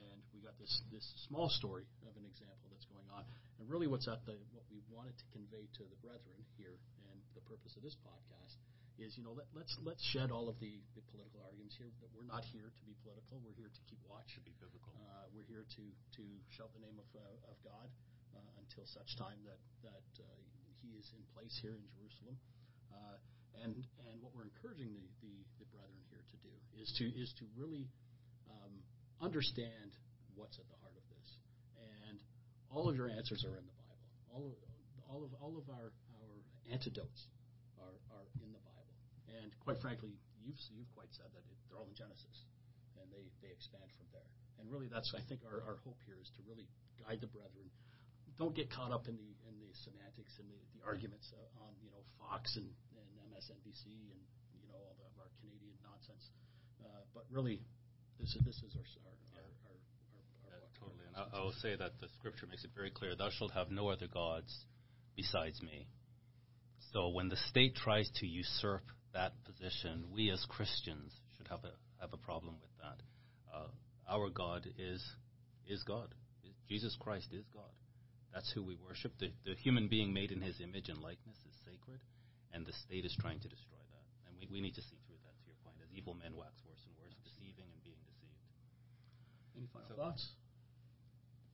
and 0.09 0.19
we 0.33 0.41
got 0.41 0.57
this 0.59 0.73
this 0.91 1.05
small 1.29 1.49
story 1.53 1.85
of 2.09 2.17
an 2.17 2.25
example 2.25 2.73
that's 2.73 2.87
going 2.89 3.07
on. 3.13 3.25
And 3.61 3.69
really, 3.69 3.87
what's 3.87 4.09
at 4.09 4.25
the 4.25 4.35
what 4.57 4.65
we 4.73 4.81
wanted 4.89 5.15
to 5.21 5.27
convey 5.37 5.69
to 5.79 5.83
the 5.85 5.99
brethren 6.01 6.41
here, 6.57 6.81
and 7.13 7.17
the 7.37 7.45
purpose 7.45 7.77
of 7.77 7.83
this 7.85 7.97
podcast 8.03 8.57
is, 8.99 9.15
you 9.15 9.23
know, 9.23 9.35
let, 9.35 9.47
let's 9.55 9.75
let's 9.87 10.03
shed 10.11 10.35
all 10.35 10.51
of 10.51 10.59
the, 10.59 10.83
the 10.99 11.03
political 11.15 11.39
arguments 11.47 11.79
here. 11.79 11.89
That 12.03 12.11
we're 12.11 12.27
not 12.27 12.43
here 12.51 12.67
to 12.67 12.83
be 12.83 12.99
political. 13.07 13.39
We're 13.41 13.55
here 13.55 13.71
to 13.71 13.83
keep 13.87 14.03
watch. 14.11 14.27
Should 14.35 14.45
be 14.45 14.59
biblical. 14.59 14.91
Uh, 14.99 15.31
we're 15.31 15.47
here 15.47 15.63
to 15.63 15.85
to 16.19 16.25
shout 16.51 16.75
the 16.75 16.83
name 16.83 16.99
of 16.99 17.09
uh, 17.15 17.51
of 17.51 17.57
God 17.63 17.89
uh, 18.35 18.63
until 18.63 18.85
such 18.91 19.15
time 19.15 19.39
that 19.47 19.63
that 19.87 20.09
uh, 20.19 20.27
He 20.83 20.99
is 20.99 21.07
in 21.15 21.23
place 21.31 21.55
here 21.63 21.79
in 21.79 21.85
Jerusalem. 21.95 22.37
Uh, 22.91 23.17
and 23.63 23.75
and 24.11 24.19
what 24.19 24.35
we're 24.35 24.47
encouraging 24.47 24.91
the, 24.95 25.07
the, 25.23 25.35
the 25.63 25.67
brethren 25.71 26.03
here 26.11 26.23
to 26.23 26.37
do 26.43 26.53
is 26.79 26.91
to 26.99 27.07
is 27.15 27.31
to 27.39 27.47
really 27.55 27.87
um, 28.51 28.75
understand 29.23 29.95
what's 30.35 30.59
at 30.59 30.67
the 30.67 30.79
heart 30.83 30.95
of 30.99 31.07
this. 31.11 31.29
And 31.79 32.19
all 32.71 32.91
of 32.91 32.99
your 32.99 33.11
answers 33.11 33.47
are 33.47 33.55
in 33.55 33.63
the 33.63 33.77
Bible. 33.79 33.99
All 34.35 34.45
of 34.51 34.59
all 35.07 35.23
of 35.23 35.31
all 35.39 35.55
of 35.55 35.67
our 35.71 35.95
our 36.19 36.35
antidotes 36.71 37.31
are 37.79 37.97
are 38.11 38.27
in 38.43 38.51
the 38.51 38.59
Bible. 38.59 38.68
And 39.37 39.53
quite 39.61 39.79
frankly, 39.85 40.17
you've 40.41 40.59
you've 40.73 40.93
quite 40.97 41.13
said 41.13 41.29
that 41.37 41.45
it, 41.45 41.59
they're 41.69 41.77
all 41.77 41.89
in 41.89 41.97
Genesis, 41.97 42.49
and 42.97 43.07
they 43.13 43.29
they 43.45 43.53
expand 43.53 43.89
from 43.97 44.09
there. 44.13 44.29
And 44.59 44.67
really, 44.73 44.89
that's 44.89 45.13
I 45.15 45.23
think 45.29 45.45
our, 45.47 45.63
our 45.63 45.79
hope 45.85 46.01
here 46.09 46.19
is 46.19 46.33
to 46.35 46.41
really 46.49 46.67
guide 46.99 47.21
the 47.21 47.31
brethren. 47.31 47.69
Don't 48.41 48.55
get 48.55 48.71
caught 48.71 48.95
up 48.95 49.11
in 49.11 49.19
the 49.19 49.31
in 49.51 49.55
the 49.59 49.71
semantics 49.83 50.39
and 50.39 50.47
the, 50.47 50.61
the 50.79 50.83
arguments 50.87 51.31
uh, 51.35 51.65
on 51.67 51.75
you 51.83 51.91
know 51.91 52.03
Fox 52.23 52.55
and, 52.57 52.71
and 52.95 53.07
MSNBC 53.35 53.87
and 54.15 54.21
you 54.55 54.63
know 54.63 54.79
all 54.79 54.95
the, 54.99 55.07
of 55.11 55.15
our 55.19 55.31
Canadian 55.43 55.75
nonsense. 55.83 56.31
Uh, 56.79 57.03
but 57.15 57.27
really, 57.31 57.61
this 58.23 58.35
is 58.35 58.43
this 58.47 58.59
is 58.63 58.73
our 58.79 58.87
our, 59.05 59.17
our, 59.37 59.51
our, 59.69 59.79
our, 60.15 60.23
Yeah, 60.47 60.55
our 60.55 60.71
totally. 60.79 61.07
And 61.11 61.17
I, 61.19 61.25
I 61.35 61.41
will 61.43 61.59
say 61.59 61.75
that 61.75 61.99
the 61.99 62.09
scripture 62.19 62.47
makes 62.47 62.63
it 62.63 62.71
very 62.75 62.95
clear: 62.95 63.19
"Thou 63.19 63.31
shalt 63.31 63.53
have 63.53 63.71
no 63.75 63.91
other 63.91 64.07
gods 64.07 64.55
besides 65.19 65.59
me." 65.63 65.91
So 66.95 67.11
when 67.11 67.29
the 67.29 67.37
state 67.51 67.75
tries 67.75 68.09
to 68.23 68.27
usurp 68.27 68.87
that 69.19 69.35
position, 69.43 70.07
we 70.15 70.31
as 70.31 70.39
Christians 70.47 71.11
should 71.35 71.51
have 71.51 71.67
a 71.67 71.75
have 71.99 72.15
a 72.15 72.21
problem 72.23 72.55
with 72.63 72.71
that. 72.79 73.03
Uh, 73.51 73.67
our 74.07 74.31
God 74.31 74.63
is 74.79 75.03
is 75.67 75.83
God. 75.83 76.15
Jesus 76.71 76.95
Christ 77.03 77.35
is 77.35 77.43
God. 77.51 77.75
That's 78.31 78.47
who 78.55 78.63
we 78.63 78.79
worship. 78.79 79.11
The, 79.19 79.35
the 79.43 79.59
human 79.59 79.89
being 79.91 80.15
made 80.15 80.31
in 80.31 80.39
His 80.39 80.63
image 80.63 80.87
and 80.87 81.03
likeness 81.03 81.41
is 81.43 81.57
sacred, 81.67 81.99
and 82.55 82.63
the 82.63 82.77
state 82.87 83.03
is 83.03 83.17
trying 83.19 83.41
to 83.43 83.49
destroy 83.51 83.83
that. 83.91 84.07
And 84.29 84.39
we, 84.39 84.47
we 84.47 84.61
need 84.63 84.79
to 84.79 84.85
see 84.87 85.01
through 85.09 85.19
that. 85.27 85.35
To 85.35 85.45
your 85.51 85.59
point, 85.67 85.83
as 85.83 85.91
evil 85.91 86.15
men 86.15 86.39
wax 86.39 86.55
worse 86.63 86.85
and 86.87 86.95
worse, 87.03 87.17
deceiving 87.27 87.67
and 87.75 87.81
being 87.83 87.99
deceived. 88.07 88.39
Any 89.59 89.67
final 89.75 89.91
So- 89.91 89.99
thoughts? 89.99 90.23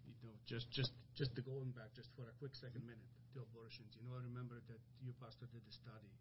you 0.05 0.13
know, 0.29 0.37
just 0.45 0.69
just 0.69 0.93
just 1.17 1.33
to 1.33 1.41
going 1.41 1.73
back 1.73 1.97
just 1.97 2.13
for 2.13 2.29
a 2.29 2.35
quick 2.37 2.53
second 2.61 2.85
minute 2.85 3.09
to 3.33 3.41
abortions. 3.41 3.97
You 3.97 4.05
know, 4.05 4.21
I 4.21 4.23
remember 4.29 4.61
that 4.69 4.81
you, 5.01 5.17
Pastor, 5.17 5.49
did 5.49 5.65
the 5.65 5.73
study 5.73 6.13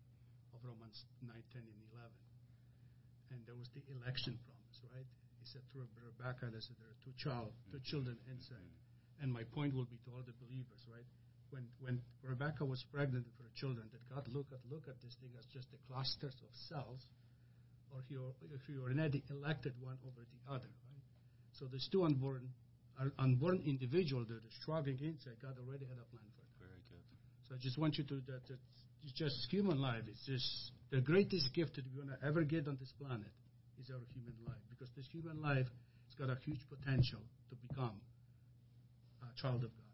of 0.53 0.61
Romans 0.63 1.03
9, 1.25 1.33
10, 1.33 1.61
and 1.61 1.81
11. 1.91 2.09
And 3.33 3.39
there 3.49 3.57
was 3.57 3.67
the 3.73 3.81
election 3.89 4.37
promise, 4.45 4.77
right? 4.93 5.09
He 5.41 5.45
said 5.49 5.65
to 5.73 5.83
Rebecca, 5.83 6.53
they 6.53 6.61
said 6.61 6.77
there 6.77 6.93
are 6.93 7.01
two 7.03 7.15
child, 7.17 7.51
two 7.73 7.81
mm-hmm. 7.81 7.89
children 7.89 8.15
inside. 8.29 8.61
Mm-hmm. 8.61 9.21
And 9.25 9.27
my 9.33 9.43
point 9.51 9.73
will 9.73 9.89
be 9.89 9.97
to 10.05 10.09
all 10.13 10.23
the 10.23 10.37
believers, 10.37 10.81
right? 10.87 11.07
when 11.53 11.69
when 11.79 12.01
Rebecca 12.25 12.65
was 12.65 12.81
pregnant 12.89 13.29
with 13.29 13.37
her 13.45 13.53
children, 13.53 13.85
that 13.93 14.01
God 14.09 14.25
look 14.33 14.49
at 14.49 14.59
look 14.65 14.89
at 14.89 14.97
this 15.05 15.13
thing 15.21 15.29
as 15.37 15.45
just 15.53 15.69
the 15.69 15.77
clusters 15.85 16.33
of 16.41 16.49
cells, 16.67 17.05
or 17.93 18.01
he 18.09 18.17
if 18.17 18.65
he 18.65 18.73
already 18.81 19.21
elected 19.29 19.77
one 19.79 20.01
over 20.01 20.25
the 20.25 20.41
other, 20.49 20.73
right? 20.89 21.05
So 21.53 21.69
there's 21.69 21.87
two 21.93 22.03
unborn 22.03 22.49
unborn 23.21 23.61
individual 23.65 24.25
that 24.25 24.41
are 24.41 24.55
struggling 24.61 24.97
inside. 25.05 25.37
God 25.41 25.61
already 25.61 25.85
had 25.85 26.01
a 26.01 26.07
plan 26.09 26.25
for 26.33 26.41
them. 26.41 26.73
Very 26.73 26.81
good. 26.89 27.05
So 27.45 27.53
I 27.53 27.57
just 27.61 27.77
want 27.77 28.01
you 28.01 28.03
to 28.09 28.17
that, 28.33 28.41
that 28.49 28.61
it's 29.03 29.13
just 29.13 29.35
human 29.51 29.79
life. 29.81 30.03
It's 30.07 30.25
just 30.25 30.71
the 30.91 31.01
greatest 31.01 31.53
gift 31.53 31.75
that 31.75 31.85
we're 31.95 32.03
gonna 32.03 32.17
ever 32.25 32.43
get 32.43 32.67
on 32.67 32.77
this 32.79 32.93
planet 32.99 33.31
is 33.81 33.89
our 33.89 33.99
human 34.13 34.35
life 34.47 34.63
because 34.69 34.89
this 34.95 35.07
human 35.11 35.41
life 35.41 35.67
has 35.67 36.15
got 36.17 36.29
a 36.29 36.37
huge 36.45 36.61
potential 36.69 37.19
to 37.49 37.55
become 37.67 37.99
a 39.21 39.41
child 39.41 39.63
of 39.63 39.71
God, 39.71 39.91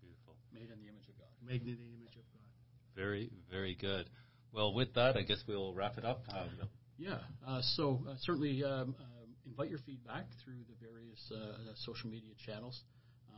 Beautiful. 0.00 0.34
Made 0.52 0.70
in 0.70 0.80
the 0.80 0.88
image 0.88 1.08
of 1.08 1.16
God. 1.18 1.28
made 1.40 1.62
in 1.62 1.78
the 1.78 1.94
image 1.96 2.16
of 2.16 2.24
God. 2.32 2.48
Very, 2.96 3.30
very 3.50 3.74
good. 3.74 4.06
Well, 4.52 4.74
with 4.74 4.94
that, 4.94 5.16
I 5.16 5.22
guess 5.22 5.42
we'll 5.48 5.72
wrap 5.72 5.96
it 5.98 6.04
up. 6.04 6.22
Um, 6.28 6.68
Yeah. 6.98 7.18
Uh, 7.46 7.62
so 7.74 8.00
uh, 8.08 8.14
certainly 8.20 8.62
um, 8.62 8.94
um, 9.00 9.28
invite 9.46 9.70
your 9.70 9.80
feedback 9.80 10.26
through 10.44 10.60
the 10.68 10.76
various 10.78 11.18
uh, 11.32 11.72
social 11.74 12.10
media 12.10 12.34
channels, 12.46 12.82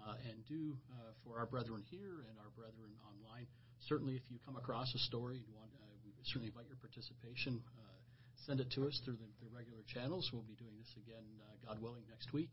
uh, 0.04 0.14
and 0.28 0.44
do 0.46 0.76
uh, 0.90 1.12
for 1.24 1.38
our 1.38 1.46
brethren 1.46 1.82
here 1.90 2.26
and 2.28 2.36
our 2.38 2.50
brethren 2.56 2.90
online. 3.06 3.46
Certainly, 3.88 4.16
if 4.16 4.24
you 4.32 4.38
come 4.44 4.56
across 4.56 4.88
a 4.94 4.98
story, 4.98 5.36
you 5.44 5.52
want, 5.52 5.68
uh, 5.76 5.84
we 6.04 6.12
certainly 6.24 6.48
invite 6.48 6.68
your 6.68 6.80
participation. 6.80 7.60
Uh, 7.76 7.84
send 8.46 8.60
it 8.60 8.68
to 8.76 8.86
us 8.88 8.96
through 9.04 9.16
the, 9.20 9.28
the 9.44 9.50
regular 9.52 9.80
channels. 9.88 10.28
We'll 10.32 10.44
be 10.48 10.56
doing 10.56 10.72
this 10.80 10.92
again, 11.00 11.24
uh, 11.40 11.68
God 11.68 11.80
willing, 11.80 12.04
next 12.08 12.32
week, 12.32 12.48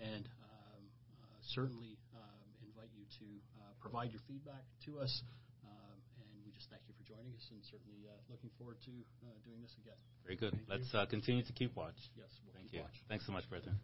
and 0.00 0.24
um, 0.44 0.82
uh, 1.24 1.40
certainly 1.52 1.96
um, 2.16 2.48
invite 2.64 2.92
you 2.96 3.04
to 3.20 3.26
uh, 3.60 3.72
provide 3.80 4.12
your 4.12 4.20
feedback 4.28 4.64
to 4.88 5.00
us. 5.00 5.12
Um, 5.64 5.96
and 6.20 6.28
we 6.44 6.52
just 6.52 6.68
thank 6.72 6.84
you 6.88 6.94
for 6.96 7.04
joining 7.04 7.32
us, 7.36 7.44
and 7.52 7.60
certainly 7.68 8.08
uh, 8.08 8.16
looking 8.32 8.50
forward 8.56 8.80
to 8.84 8.92
uh, 9.24 9.36
doing 9.44 9.60
this 9.60 9.72
again. 9.80 9.96
very 10.24 10.36
good. 10.36 10.52
Thank. 10.52 10.68
Let's 10.68 10.90
uh, 10.92 11.04
continue 11.08 11.44
to 11.44 11.52
keep 11.52 11.76
watch. 11.76 11.96
Yes, 12.16 12.28
we'll 12.44 12.56
Thank 12.56 12.72
keep 12.72 12.80
you. 12.80 12.84
watch. 12.84 12.96
Thanks 13.08 13.24
so 13.24 13.32
much, 13.32 13.48
brethren. 13.48 13.76